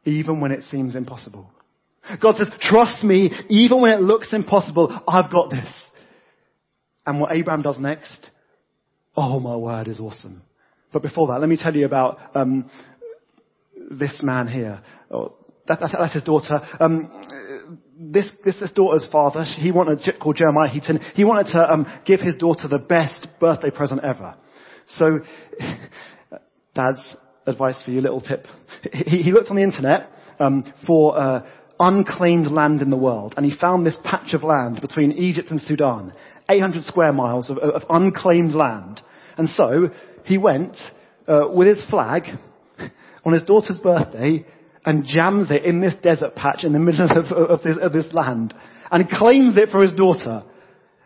even 0.06 0.40
when 0.40 0.52
it 0.52 0.64
seems 0.64 0.96
impossible. 0.96 1.50
God 2.22 2.36
says, 2.38 2.48
trust 2.62 3.04
me, 3.04 3.32
even 3.50 3.82
when 3.82 3.92
it 3.92 4.02
looks 4.02 4.32
impossible, 4.32 4.98
I've 5.08 5.32
got 5.32 5.50
this. 5.50 5.68
And 7.06 7.20
what 7.20 7.36
Abraham 7.36 7.62
does 7.62 7.78
next, 7.78 8.30
oh 9.16 9.40
my 9.40 9.56
word, 9.56 9.88
is 9.88 10.00
awesome. 10.00 10.42
But 10.94 11.02
before 11.02 11.28
that, 11.28 11.40
let 11.40 11.50
me 11.50 11.58
tell 11.62 11.76
you 11.76 11.86
about 11.86 12.18
um, 12.36 12.70
this 13.90 14.20
man 14.22 14.48
here. 14.48 14.82
Oh, 15.12 15.36
that, 15.68 15.80
that, 15.80 15.96
that's 16.00 16.14
his 16.14 16.24
daughter. 16.24 16.60
Um, 16.80 17.12
this, 18.00 18.30
this 18.46 18.62
is 18.62 18.72
daughter's 18.72 19.06
father. 19.12 19.44
He 19.44 19.72
wanted, 19.72 20.00
called 20.20 20.38
Jeremiah 20.38 20.70
Heaton. 20.70 21.00
He 21.16 21.24
wanted 21.24 21.52
to 21.54 21.60
um, 21.60 21.86
give 22.06 22.22
his 22.22 22.36
daughter 22.36 22.68
the 22.68 22.78
best 22.78 23.28
birthday 23.40 23.70
present 23.70 24.04
ever. 24.04 24.36
So, 24.90 25.20
dad's 26.76 27.16
advice 27.46 27.82
for 27.84 27.92
you, 27.92 28.02
little 28.02 28.22
tip. 28.22 28.46
He, 28.94 29.24
he 29.24 29.32
looked 29.32 29.50
on 29.50 29.56
the 29.58 29.64
internet 29.64 30.10
um, 30.40 30.72
for 30.86 31.18
uh, 31.18 31.46
unclaimed 31.80 32.48
land 32.48 32.82
in 32.82 32.90
the 32.90 32.98
world, 32.98 33.34
and 33.36 33.46
he 33.46 33.58
found 33.58 33.86
this 33.86 33.98
patch 34.04 34.34
of 34.34 34.44
land 34.44 34.80
between 34.82 35.12
Egypt 35.14 35.50
and 35.52 35.62
Sudan, 35.62 36.14
800 36.50 36.84
square 36.84 37.14
miles 37.14 37.50
of, 37.50 37.58
of 37.58 37.84
unclaimed 37.90 38.54
land. 38.54 39.02
And 39.38 39.50
so 39.50 39.90
he 40.24 40.38
went 40.38 40.78
uh, 41.28 41.48
with 41.50 41.68
his 41.68 41.84
flag 41.90 42.24
on 43.28 43.34
his 43.34 43.44
daughter's 43.44 43.78
birthday 43.78 44.46
and 44.86 45.06
jams 45.06 45.52
it 45.52 45.66
in 45.66 45.82
this 45.82 45.94
desert 46.02 46.34
patch 46.34 46.64
in 46.64 46.72
the 46.72 46.80
middle 46.80 47.12
of, 47.12 47.26
of, 47.26 47.62
this, 47.62 47.76
of 47.82 47.92
this 47.92 48.08
land 48.14 48.54
and 48.90 49.10
claims 49.10 49.58
it 49.58 49.70
for 49.70 49.82
his 49.82 49.92
daughter. 49.92 50.44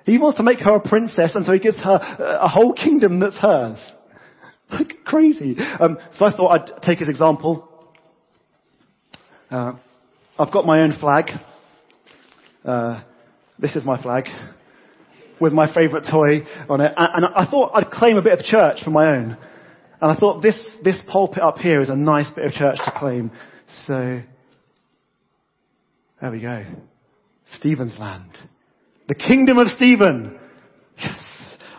He 0.05 0.19
wants 0.19 0.37
to 0.37 0.43
make 0.43 0.59
her 0.59 0.75
a 0.75 0.79
princess 0.79 1.31
and 1.33 1.43
so 1.43 1.51
he 1.51 1.57
gives 1.57 1.77
her 1.77 1.95
a 2.39 2.47
whole 2.47 2.73
kingdom 2.73 3.19
that's 3.19 3.35
hers. 3.35 3.77
Like 4.71 5.03
crazy. 5.03 5.57
Um, 5.57 5.97
so 6.17 6.25
I 6.25 6.31
thought 6.31 6.47
I'd 6.47 6.83
take 6.83 6.99
his 6.99 7.09
example. 7.09 7.67
Uh, 9.49 9.73
I've 10.39 10.53
got 10.53 10.65
my 10.65 10.83
own 10.83 10.97
flag. 10.97 11.25
Uh, 12.63 13.01
this 13.59 13.75
is 13.75 13.83
my 13.83 14.01
flag 14.01 14.27
with 15.41 15.51
my 15.51 15.73
favourite 15.73 16.05
toy 16.09 16.47
on 16.69 16.79
it. 16.79 16.93
And, 16.95 17.25
and 17.25 17.33
I 17.35 17.45
thought 17.51 17.71
I'd 17.73 17.91
claim 17.91 18.15
a 18.15 18.21
bit 18.21 18.39
of 18.39 18.45
church 18.45 18.77
for 18.81 18.91
my 18.91 19.09
own. 19.09 19.37
And 20.01 20.11
I 20.11 20.15
thought 20.15 20.41
this, 20.41 20.55
this 20.83 20.99
pulpit 21.07 21.43
up 21.43 21.59
here 21.59 21.79
is 21.79 21.89
a 21.89 21.95
nice 21.95 22.29
bit 22.31 22.45
of 22.45 22.53
church 22.53 22.77
to 22.83 22.91
claim. 22.97 23.31
So, 23.85 24.21
there 26.19 26.31
we 26.31 26.41
go. 26.41 26.65
Stephen's 27.57 27.97
land. 27.99 28.31
The 29.07 29.15
kingdom 29.15 29.59
of 29.59 29.67
Stephen. 29.75 30.39
Yes. 30.97 31.17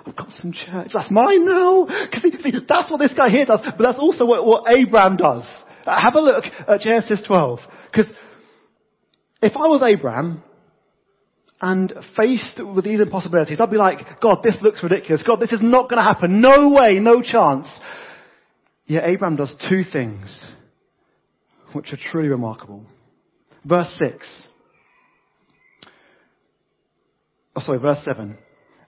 I've 0.06 0.16
got 0.16 0.30
some 0.40 0.52
church. 0.52 0.90
That's 0.94 1.10
mine 1.10 1.44
now. 1.44 1.86
Cause 1.86 2.22
see, 2.22 2.30
see, 2.42 2.52
that's 2.68 2.90
what 2.90 2.98
this 2.98 3.14
guy 3.14 3.28
here 3.28 3.46
does, 3.46 3.60
but 3.64 3.78
that's 3.82 3.98
also 3.98 4.24
what, 4.26 4.44
what 4.44 4.64
Abraham 4.72 5.16
does. 5.16 5.44
Uh, 5.84 6.00
have 6.00 6.14
a 6.14 6.20
look 6.20 6.44
at 6.44 6.80
Genesis 6.80 7.22
12. 7.26 7.58
Cause 7.94 8.06
if 9.40 9.56
I 9.56 9.66
was 9.66 9.82
Abraham, 9.82 10.42
and 11.64 11.92
faced 12.16 12.60
with 12.74 12.84
these 12.84 12.98
impossibilities, 12.98 13.60
I'd 13.60 13.70
be 13.70 13.76
like, 13.76 14.20
God, 14.20 14.38
this 14.42 14.56
looks 14.62 14.82
ridiculous. 14.82 15.22
God, 15.22 15.38
this 15.38 15.52
is 15.52 15.60
not 15.62 15.88
going 15.88 16.02
to 16.02 16.08
happen. 16.08 16.40
No 16.40 16.70
way, 16.70 16.98
no 16.98 17.22
chance. 17.22 17.68
Yet 18.86 19.04
Abraham 19.04 19.36
does 19.36 19.54
two 19.68 19.82
things 19.90 20.44
which 21.72 21.92
are 21.92 21.98
truly 22.10 22.28
remarkable. 22.28 22.84
Verse 23.64 23.92
6. 23.98 24.26
Oh, 27.54 27.60
sorry, 27.60 27.78
verse 27.78 28.00
7. 28.04 28.36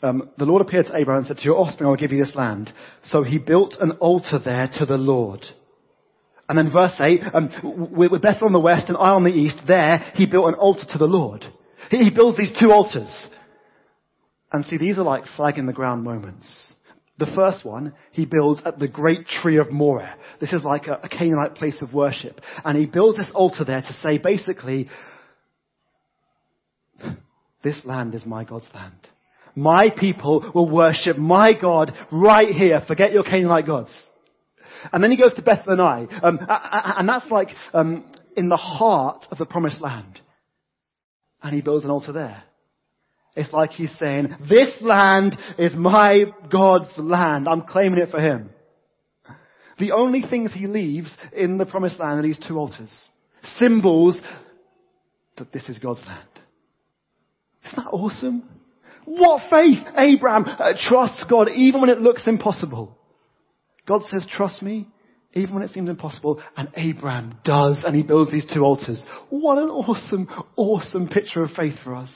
Um, 0.03 0.31
the 0.37 0.45
Lord 0.45 0.61
appeared 0.61 0.87
to 0.87 0.97
Abraham 0.97 1.21
and 1.21 1.27
said, 1.27 1.39
To 1.39 1.45
your 1.45 1.59
offspring 1.59 1.87
I 1.87 1.91
will 1.91 1.97
give 1.97 2.13
you 2.13 2.23
this 2.23 2.35
land. 2.35 2.73
So 3.05 3.23
he 3.23 3.39
built 3.39 3.77
an 3.81 3.93
altar 3.93 4.39
there 4.45 4.69
to 4.79 4.87
the 4.87 4.97
Lord. 4.97 5.47
And 6.49 6.59
then 6.59 6.71
verse 6.71 6.95
8, 6.99 7.21
um, 7.33 7.91
with 7.93 8.21
Bethel 8.21 8.49
on 8.49 8.53
the 8.53 8.61
west 8.61 8.89
and 8.89 8.99
Ai 8.99 9.15
on 9.15 9.25
the 9.25 9.31
east, 9.31 9.61
there 9.67 10.13
he 10.15 10.27
built 10.27 10.49
an 10.49 10.55
altar 10.55 10.85
to 10.91 10.99
the 10.99 11.07
Lord. 11.07 11.45
He, 11.91 11.99
he 11.99 12.11
builds 12.11 12.37
these 12.37 12.53
two 12.61 12.71
altars. 12.71 13.29
And 14.53 14.65
see, 14.67 14.77
these 14.77 14.99
are 14.99 15.05
like 15.05 15.25
flag 15.37 15.57
in 15.57 15.67
the 15.67 15.73
ground 15.73 16.05
moments. 16.05 16.47
The 17.19 17.27
first 17.35 17.65
one, 17.65 17.95
he 18.11 18.25
builds 18.25 18.61
at 18.65 18.79
the 18.79 18.89
great 18.89 19.27
tree 19.27 19.59
of 19.59 19.71
Moreh. 19.71 20.17
This 20.41 20.53
is 20.53 20.65
like 20.65 20.89
a, 20.89 21.01
a 21.03 21.09
Canaanite 21.09 21.55
place 21.55 21.81
of 21.81 21.95
worship. 21.95 22.41
And 22.65 22.77
he 22.77 22.87
builds 22.87 23.19
this 23.19 23.31
altar 23.33 23.65
there 23.65 23.83
to 23.83 23.93
say 24.03 24.19
basically, 24.19 24.89
this 27.63 27.77
land 27.85 28.15
is 28.15 28.27
my 28.27 28.43
God's 28.45 28.67
land. 28.75 28.97
My 29.55 29.91
people 29.97 30.51
will 30.53 30.69
worship 30.69 31.17
my 31.17 31.53
God 31.59 31.93
right 32.11 32.49
here. 32.49 32.83
Forget 32.87 33.13
your 33.13 33.23
Canaanite 33.23 33.67
gods. 33.67 33.93
And 34.93 35.03
then 35.03 35.13
he 35.13 35.17
goes 35.17 35.35
to 35.35 35.43
Bethel 35.43 35.81
um, 35.81 36.11
and 36.23 37.09
that's 37.09 37.31
like 37.31 37.49
um, 37.73 38.05
in 38.37 38.49
the 38.49 38.57
heart 38.57 39.25
of 39.31 39.39
the 39.39 39.47
promised 39.47 39.81
land. 39.81 40.21
And 41.43 41.55
he 41.55 41.61
builds 41.61 41.85
an 41.85 41.91
altar 41.91 42.13
there. 42.13 42.43
It's 43.37 43.53
like 43.53 43.71
he's 43.73 43.91
saying, 43.99 44.37
this 44.49 44.75
land 44.81 45.37
is 45.59 45.75
my 45.75 46.25
God's 46.53 46.91
land. 46.97 47.49
I'm 47.49 47.63
claiming 47.63 47.99
it 47.99 48.11
for 48.11 48.21
him. 48.21 48.51
The 49.79 49.93
only 49.93 50.23
things 50.23 50.53
he 50.53 50.69
leaves 50.69 51.11
in 51.33 51.59
the 51.59 51.67
promised 51.67 51.99
land 51.99 52.21
are 52.21 52.23
these 52.23 52.39
two 52.47 52.59
altars. 52.59 52.93
Symbols 53.59 54.19
that 55.37 55.53
this 55.53 55.69
is 55.69 55.79
God's 55.81 56.01
land. 56.07 56.29
Isn't 57.67 57.77
that 57.85 57.91
awesome? 57.91 58.49
What 59.05 59.51
faith! 59.51 59.83
Abraham 59.97 60.45
uh, 60.47 60.73
trusts 60.89 61.25
God 61.29 61.51
even 61.51 61.81
when 61.81 61.91
it 61.91 62.01
looks 62.01 62.27
impossible. 62.27 62.97
God 63.87 64.03
says, 64.11 64.27
trust 64.31 64.63
me, 64.63 64.89
even 65.35 65.55
when 65.55 65.65
it 65.65 65.71
seems 65.73 65.91
impossible, 65.91 66.41
and 66.57 66.69
Abraham 66.77 67.37
does, 67.45 67.83
and 67.85 67.95
he 67.95 68.03
builds 68.03 68.31
these 68.31 68.47
two 68.47 68.63
altars. 68.63 69.05
What 69.29 69.59
an 69.59 69.69
awesome, 69.69 70.29
awesome 70.57 71.09
picture 71.09 71.43
of 71.43 71.51
faith 71.51 71.75
for 71.83 71.97
us. 71.97 72.15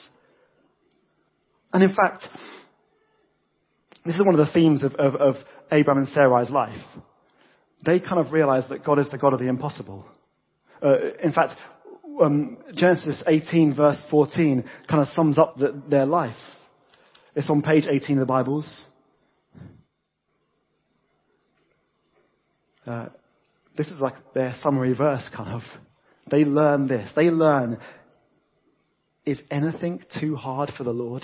And 1.71 1.83
in 1.83 1.93
fact, 1.93 2.25
this 4.05 4.15
is 4.15 4.25
one 4.25 4.39
of 4.39 4.45
the 4.45 4.51
themes 4.51 4.83
of, 4.83 4.95
of, 4.95 5.15
of 5.15 5.35
Abraham 5.71 6.03
and 6.03 6.15
Sarai's 6.15 6.49
life. 6.49 6.81
They 7.85 7.99
kind 7.99 8.25
of 8.25 8.33
realize 8.33 8.63
that 8.69 8.83
God 8.83 8.99
is 8.99 9.07
the 9.09 9.17
God 9.17 9.33
of 9.33 9.39
the 9.39 9.47
impossible. 9.47 10.05
Uh, 10.83 10.95
in 11.23 11.31
fact, 11.31 11.53
um, 12.21 12.57
Genesis 12.73 13.23
18 13.27 13.75
verse 13.75 14.01
14 14.09 14.63
kind 14.89 15.01
of 15.01 15.13
sums 15.15 15.37
up 15.37 15.57
the, 15.57 15.81
their 15.89 16.05
life. 16.05 16.35
It's 17.35 17.49
on 17.49 17.61
page 17.61 17.85
18 17.89 18.17
of 18.17 18.21
the 18.21 18.25
Bibles. 18.25 18.83
Uh, 22.85 23.07
this 23.77 23.87
is 23.87 23.99
like 23.99 24.15
their 24.33 24.55
summary 24.61 24.93
verse, 24.93 25.23
kind 25.33 25.53
of. 25.53 25.61
They 26.31 26.43
learn 26.43 26.87
this. 26.87 27.09
They 27.15 27.29
learn, 27.29 27.79
is 29.25 29.41
anything 29.51 30.03
too 30.19 30.35
hard 30.35 30.71
for 30.77 30.83
the 30.83 30.91
Lord? 30.91 31.23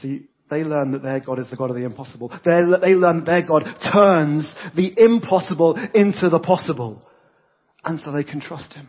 See, 0.00 0.28
they 0.50 0.64
learn 0.64 0.92
that 0.92 1.02
their 1.02 1.20
God 1.20 1.38
is 1.38 1.48
the 1.50 1.56
God 1.56 1.70
of 1.70 1.76
the 1.76 1.84
impossible. 1.84 2.28
They, 2.44 2.60
they 2.80 2.94
learn 2.94 3.24
that 3.24 3.26
their 3.26 3.42
God 3.42 3.64
turns 3.92 4.52
the 4.74 4.92
impossible 4.96 5.76
into 5.94 6.28
the 6.30 6.38
possible. 6.38 7.02
And 7.84 8.00
so 8.00 8.12
they 8.12 8.24
can 8.24 8.40
trust 8.40 8.72
Him. 8.72 8.88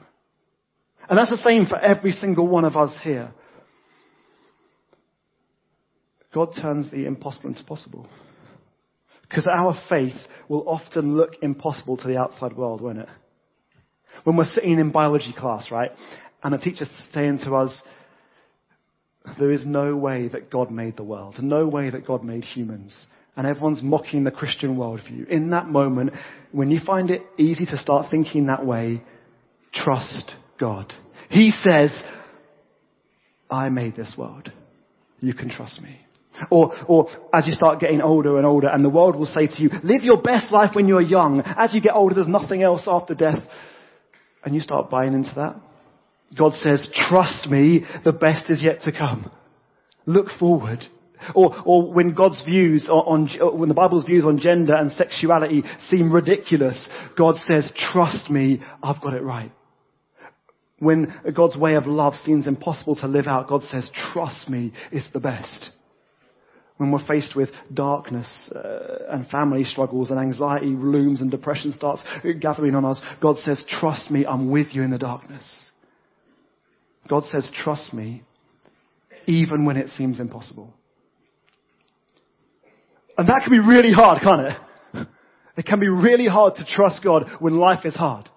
And 1.09 1.17
that's 1.17 1.31
the 1.31 1.43
same 1.43 1.65
for 1.65 1.77
every 1.77 2.11
single 2.13 2.47
one 2.47 2.65
of 2.65 2.75
us 2.75 2.95
here. 3.03 3.31
God 6.33 6.53
turns 6.61 6.91
the 6.91 7.05
impossible 7.05 7.49
into 7.49 7.63
possible. 7.63 8.07
Because 9.23 9.47
our 9.47 9.79
faith 9.89 10.15
will 10.47 10.67
often 10.67 11.15
look 11.17 11.33
impossible 11.41 11.97
to 11.97 12.07
the 12.07 12.17
outside 12.17 12.55
world, 12.55 12.81
won't 12.81 12.99
it? 12.99 13.09
When 14.23 14.37
we're 14.37 14.51
sitting 14.51 14.79
in 14.79 14.91
biology 14.91 15.33
class, 15.37 15.69
right? 15.71 15.91
And 16.43 16.53
the 16.53 16.57
teacher's 16.57 16.89
saying 17.13 17.39
to 17.45 17.55
us, 17.55 17.71
there 19.38 19.51
is 19.51 19.65
no 19.65 19.95
way 19.95 20.27
that 20.29 20.49
God 20.49 20.71
made 20.71 20.97
the 20.97 21.03
world, 21.03 21.36
no 21.41 21.67
way 21.67 21.89
that 21.89 22.05
God 22.05 22.23
made 22.23 22.43
humans. 22.43 22.95
And 23.36 23.47
everyone's 23.47 23.82
mocking 23.82 24.23
the 24.23 24.32
Christian 24.32 24.75
worldview. 24.75 25.27
In 25.29 25.51
that 25.51 25.67
moment, 25.67 26.12
when 26.51 26.69
you 26.69 26.79
find 26.86 27.10
it 27.10 27.21
easy 27.38 27.65
to 27.67 27.77
start 27.77 28.08
thinking 28.12 28.47
that 28.47 28.65
way, 28.65 29.01
trust 29.73 30.34
God. 30.60 30.91
He 31.29 31.51
says, 31.63 31.91
I 33.49 33.69
made 33.69 33.95
this 33.95 34.13
world. 34.17 34.51
You 35.19 35.34
can 35.34 35.49
trust 35.49 35.82
me. 35.82 35.99
Or, 36.49 36.73
or 36.88 37.08
as 37.34 37.47
you 37.47 37.53
start 37.53 37.79
getting 37.79 38.01
older 38.01 38.38
and 38.38 38.45
older 38.45 38.67
and 38.67 38.84
the 38.84 38.89
world 38.89 39.15
will 39.15 39.25
say 39.25 39.47
to 39.47 39.62
you, 39.62 39.69
live 39.84 40.03
your 40.03 40.21
best 40.21 40.51
life 40.51 40.71
when 40.73 40.88
you're 40.88 41.01
young. 41.01 41.41
As 41.41 41.73
you 41.73 41.82
get 41.82 41.93
older, 41.93 42.15
there's 42.15 42.27
nothing 42.27 42.63
else 42.63 42.84
after 42.88 43.13
death. 43.13 43.43
And 44.43 44.55
you 44.55 44.62
start 44.62 44.89
buying 44.89 45.13
into 45.13 45.34
that. 45.36 45.55
God 46.37 46.53
says, 46.61 46.87
trust 47.09 47.47
me, 47.49 47.85
the 48.05 48.13
best 48.13 48.49
is 48.49 48.63
yet 48.63 48.81
to 48.81 48.91
come. 48.91 49.31
Look 50.05 50.27
forward. 50.39 50.85
Or, 51.35 51.53
or 51.65 51.91
when 51.91 52.13
God's 52.13 52.41
views 52.43 52.87
on, 52.89 53.27
on, 53.39 53.59
when 53.59 53.69
the 53.69 53.75
Bible's 53.75 54.05
views 54.05 54.23
on 54.25 54.39
gender 54.39 54.73
and 54.73 54.91
sexuality 54.91 55.63
seem 55.89 56.11
ridiculous, 56.11 56.87
God 57.17 57.35
says, 57.47 57.71
trust 57.91 58.29
me, 58.29 58.61
I've 58.81 59.01
got 59.01 59.13
it 59.13 59.23
right. 59.23 59.51
When 60.79 61.13
God's 61.35 61.57
way 61.57 61.75
of 61.75 61.87
love 61.87 62.13
seems 62.25 62.47
impossible 62.47 62.95
to 62.97 63.07
live 63.07 63.27
out, 63.27 63.49
God 63.49 63.63
says, 63.63 63.89
trust 64.13 64.49
me, 64.49 64.71
it's 64.93 65.11
the 65.11 65.19
best. 65.19 65.71
When 66.77 66.91
we're 66.91 67.05
faced 67.05 67.35
with 67.35 67.49
darkness 67.73 68.27
uh, 68.55 69.09
and 69.09 69.27
family 69.27 69.65
struggles 69.65 70.11
and 70.11 70.19
anxiety 70.19 70.67
looms 70.67 71.19
and 71.19 71.29
depression 71.29 71.73
starts 71.73 72.01
gathering 72.39 72.75
on 72.75 72.85
us, 72.85 73.01
God 73.21 73.37
says, 73.39 73.61
trust 73.67 74.09
me, 74.09 74.25
I'm 74.25 74.49
with 74.49 74.67
you 74.71 74.83
in 74.83 74.91
the 74.91 74.97
darkness. 74.97 75.43
God 77.09 77.23
says, 77.25 77.49
trust 77.63 77.93
me, 77.93 78.23
even 79.25 79.65
when 79.65 79.77
it 79.77 79.89
seems 79.97 80.19
impossible. 80.19 80.73
And 83.17 83.27
that 83.27 83.41
can 83.43 83.51
be 83.51 83.59
really 83.59 83.91
hard, 83.91 84.21
can't 84.21 84.41
it? 84.41 85.07
It 85.57 85.65
can 85.65 85.79
be 85.79 85.89
really 85.89 86.27
hard 86.27 86.55
to 86.55 86.65
trust 86.65 87.03
God 87.03 87.25
when 87.39 87.57
life 87.57 87.83
is 87.83 87.95
hard. 87.95 88.29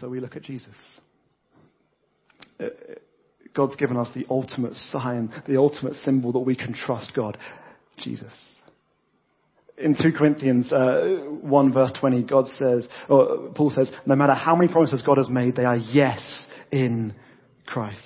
So 0.00 0.08
we 0.08 0.20
look 0.20 0.34
at 0.36 0.42
Jesus. 0.42 0.74
God's 3.54 3.76
given 3.76 3.96
us 3.96 4.08
the 4.14 4.26
ultimate 4.28 4.74
sign, 4.74 5.32
the 5.46 5.56
ultimate 5.56 5.94
symbol 5.96 6.32
that 6.32 6.40
we 6.40 6.56
can 6.56 6.74
trust 6.74 7.12
God. 7.14 7.38
Jesus. 7.98 8.32
In 9.78 9.94
2 9.94 10.12
Corinthians 10.16 10.72
uh, 10.72 11.18
1 11.42 11.72
verse 11.72 11.92
20, 12.00 12.22
God 12.22 12.46
says, 12.58 12.88
or 13.08 13.50
Paul 13.54 13.70
says, 13.70 13.90
no 14.06 14.16
matter 14.16 14.34
how 14.34 14.56
many 14.56 14.72
promises 14.72 15.02
God 15.02 15.18
has 15.18 15.28
made, 15.28 15.56
they 15.56 15.64
are 15.64 15.76
yes 15.76 16.46
in 16.72 17.14
Christ. 17.66 18.02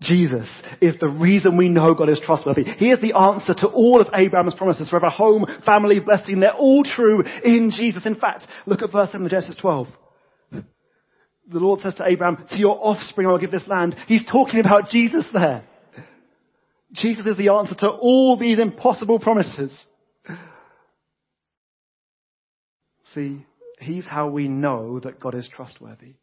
Jesus 0.00 0.48
is 0.80 0.94
the 1.00 1.08
reason 1.08 1.56
we 1.56 1.68
know 1.68 1.94
God 1.94 2.08
is 2.08 2.20
trustworthy. 2.24 2.64
He 2.64 2.90
is 2.90 3.00
the 3.00 3.14
answer 3.16 3.54
to 3.54 3.68
all 3.68 4.00
of 4.00 4.08
Abraham's 4.12 4.54
promises 4.54 4.88
for 4.88 4.96
every 4.96 5.10
home, 5.10 5.46
family, 5.64 6.00
blessing. 6.00 6.40
They're 6.40 6.52
all 6.52 6.84
true 6.84 7.22
in 7.44 7.72
Jesus. 7.74 8.04
In 8.04 8.16
fact, 8.16 8.46
look 8.66 8.82
at 8.82 8.92
verse 8.92 9.10
7 9.12 9.24
of 9.24 9.30
Genesis 9.30 9.56
12. 9.56 9.88
The 10.52 11.60
Lord 11.60 11.80
says 11.80 11.94
to 11.96 12.04
Abraham, 12.06 12.44
to 12.50 12.56
your 12.56 12.76
offspring 12.80 13.26
I 13.26 13.30
will 13.30 13.38
give 13.38 13.52
this 13.52 13.68
land. 13.68 13.96
He's 14.06 14.24
talking 14.30 14.60
about 14.60 14.90
Jesus 14.90 15.24
there. 15.32 15.64
Jesus 16.96 17.26
is 17.26 17.36
the 17.36 17.48
answer 17.48 17.74
to 17.76 17.88
all 17.88 18.36
these 18.38 18.58
impossible 18.58 19.18
promises. 19.18 19.76
See, 23.14 23.44
He's 23.78 24.06
how 24.06 24.28
we 24.28 24.48
know 24.48 25.00
that 25.00 25.20
God 25.20 25.34
is 25.34 25.48
trustworthy. 25.48 26.14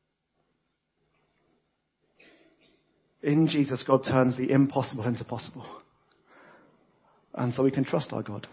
In 3.22 3.48
Jesus, 3.48 3.84
God 3.88 4.04
turns 4.04 4.36
the 4.36 4.52
impossible 4.52 5.06
into 5.06 5.24
possible. 5.24 5.66
And 7.34 7.54
so 7.54 7.64
we 7.64 7.72
can 7.72 7.86
trust 7.86 8.12
our 8.12 8.22
God. 8.22 8.48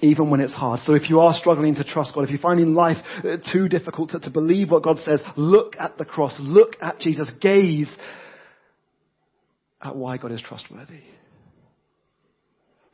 Even 0.00 0.30
when 0.30 0.40
it's 0.40 0.52
hard. 0.52 0.80
So 0.80 0.94
if 0.94 1.08
you 1.08 1.20
are 1.20 1.32
struggling 1.34 1.76
to 1.76 1.84
trust 1.84 2.12
God, 2.14 2.24
if 2.24 2.30
you're 2.30 2.40
finding 2.40 2.74
life 2.74 2.96
uh, 3.18 3.36
too 3.52 3.68
difficult 3.68 4.10
to, 4.10 4.18
to 4.18 4.30
believe 4.30 4.70
what 4.70 4.82
God 4.82 4.98
says, 5.04 5.20
look 5.36 5.76
at 5.78 5.96
the 5.96 6.04
cross, 6.04 6.34
look 6.40 6.74
at 6.82 6.98
Jesus, 6.98 7.30
gaze 7.40 7.88
at 9.82 9.96
why 9.96 10.16
God 10.16 10.32
is 10.32 10.42
trustworthy. 10.42 11.00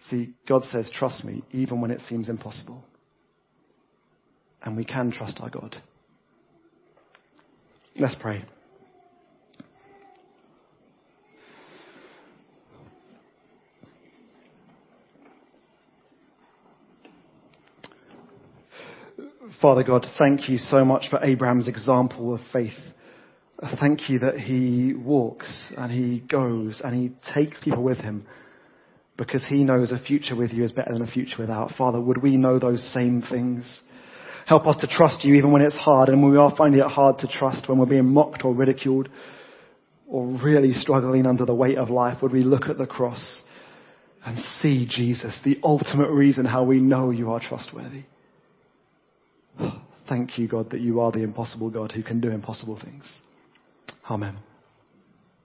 See, 0.09 0.35
God 0.49 0.63
says, 0.73 0.91
trust 0.95 1.25
me, 1.25 1.43
even 1.53 1.81
when 1.81 1.91
it 1.91 2.01
seems 2.09 2.29
impossible. 2.29 2.83
And 4.63 4.77
we 4.77 4.85
can 4.85 5.13
trust 5.13 5.39
our 5.41 5.51
God. 5.51 5.77
Let's 7.97 8.17
pray. 8.19 8.45
Father 19.61 19.83
God, 19.83 20.07
thank 20.19 20.49
you 20.49 20.57
so 20.57 20.85
much 20.85 21.11
for 21.11 21.23
Abraham's 21.23 21.67
example 21.67 22.33
of 22.33 22.41
faith. 22.53 22.71
Thank 23.81 24.09
you 24.09 24.21
that 24.21 24.39
he 24.39 24.95
walks 24.95 25.49
and 25.77 25.91
he 25.91 26.21
goes 26.21 26.81
and 26.85 26.95
he 26.95 27.13
takes 27.35 27.61
people 27.61 27.83
with 27.83 27.99
him 27.99 28.25
because 29.17 29.45
he 29.49 29.65
knows 29.65 29.91
a 29.91 29.99
future 29.99 30.37
with 30.37 30.53
you 30.53 30.63
is 30.63 30.71
better 30.71 30.93
than 30.93 31.03
a 31.03 31.11
future 31.11 31.37
without. 31.41 31.73
Father, 31.77 32.01
would 32.01 32.23
we 32.23 32.37
know 32.37 32.61
those 32.61 32.89
same 32.95 33.21
things? 33.21 33.81
Help 34.47 34.67
us 34.69 34.77
to 34.81 34.87
trust 34.87 35.25
you 35.25 35.35
even 35.35 35.51
when 35.51 35.61
it's 35.61 35.77
hard 35.77 36.09
and 36.09 36.23
when 36.23 36.31
we 36.31 36.39
are 36.39 36.55
finding 36.57 36.81
it 36.81 36.87
hard 36.87 37.19
to 37.19 37.27
trust, 37.27 37.69
when 37.69 37.79
we're 37.79 37.87
being 37.87 38.07
mocked 38.07 38.45
or 38.45 38.55
ridiculed 38.55 39.09
or 40.07 40.25
really 40.43 40.73
struggling 40.73 41.27
under 41.27 41.45
the 41.45 41.55
weight 41.55 41.79
of 41.79 41.91
life. 41.91 42.23
Would 42.23 42.33
we 42.33 42.45
look 42.45 42.69
at 42.69 42.79
the 42.79 42.87
cross 42.87 43.43
and 44.25 44.39
see 44.63 44.87
Jesus, 44.89 45.37
the 45.45 45.59
ultimate 45.65 46.11
reason 46.11 46.45
how 46.45 46.63
we 46.63 46.79
know 46.79 47.11
you 47.11 47.33
are 47.33 47.41
trustworthy? 47.41 48.05
Thank 50.09 50.39
you, 50.39 50.47
God, 50.47 50.71
that 50.71 50.81
you 50.81 51.01
are 51.01 51.11
the 51.11 51.25
impossible 51.25 51.71
God 51.71 51.91
who 51.91 52.05
can 52.05 52.21
do 52.21 52.31
impossible 52.31 52.81
things. 52.83 53.05
Amen. 54.11 54.39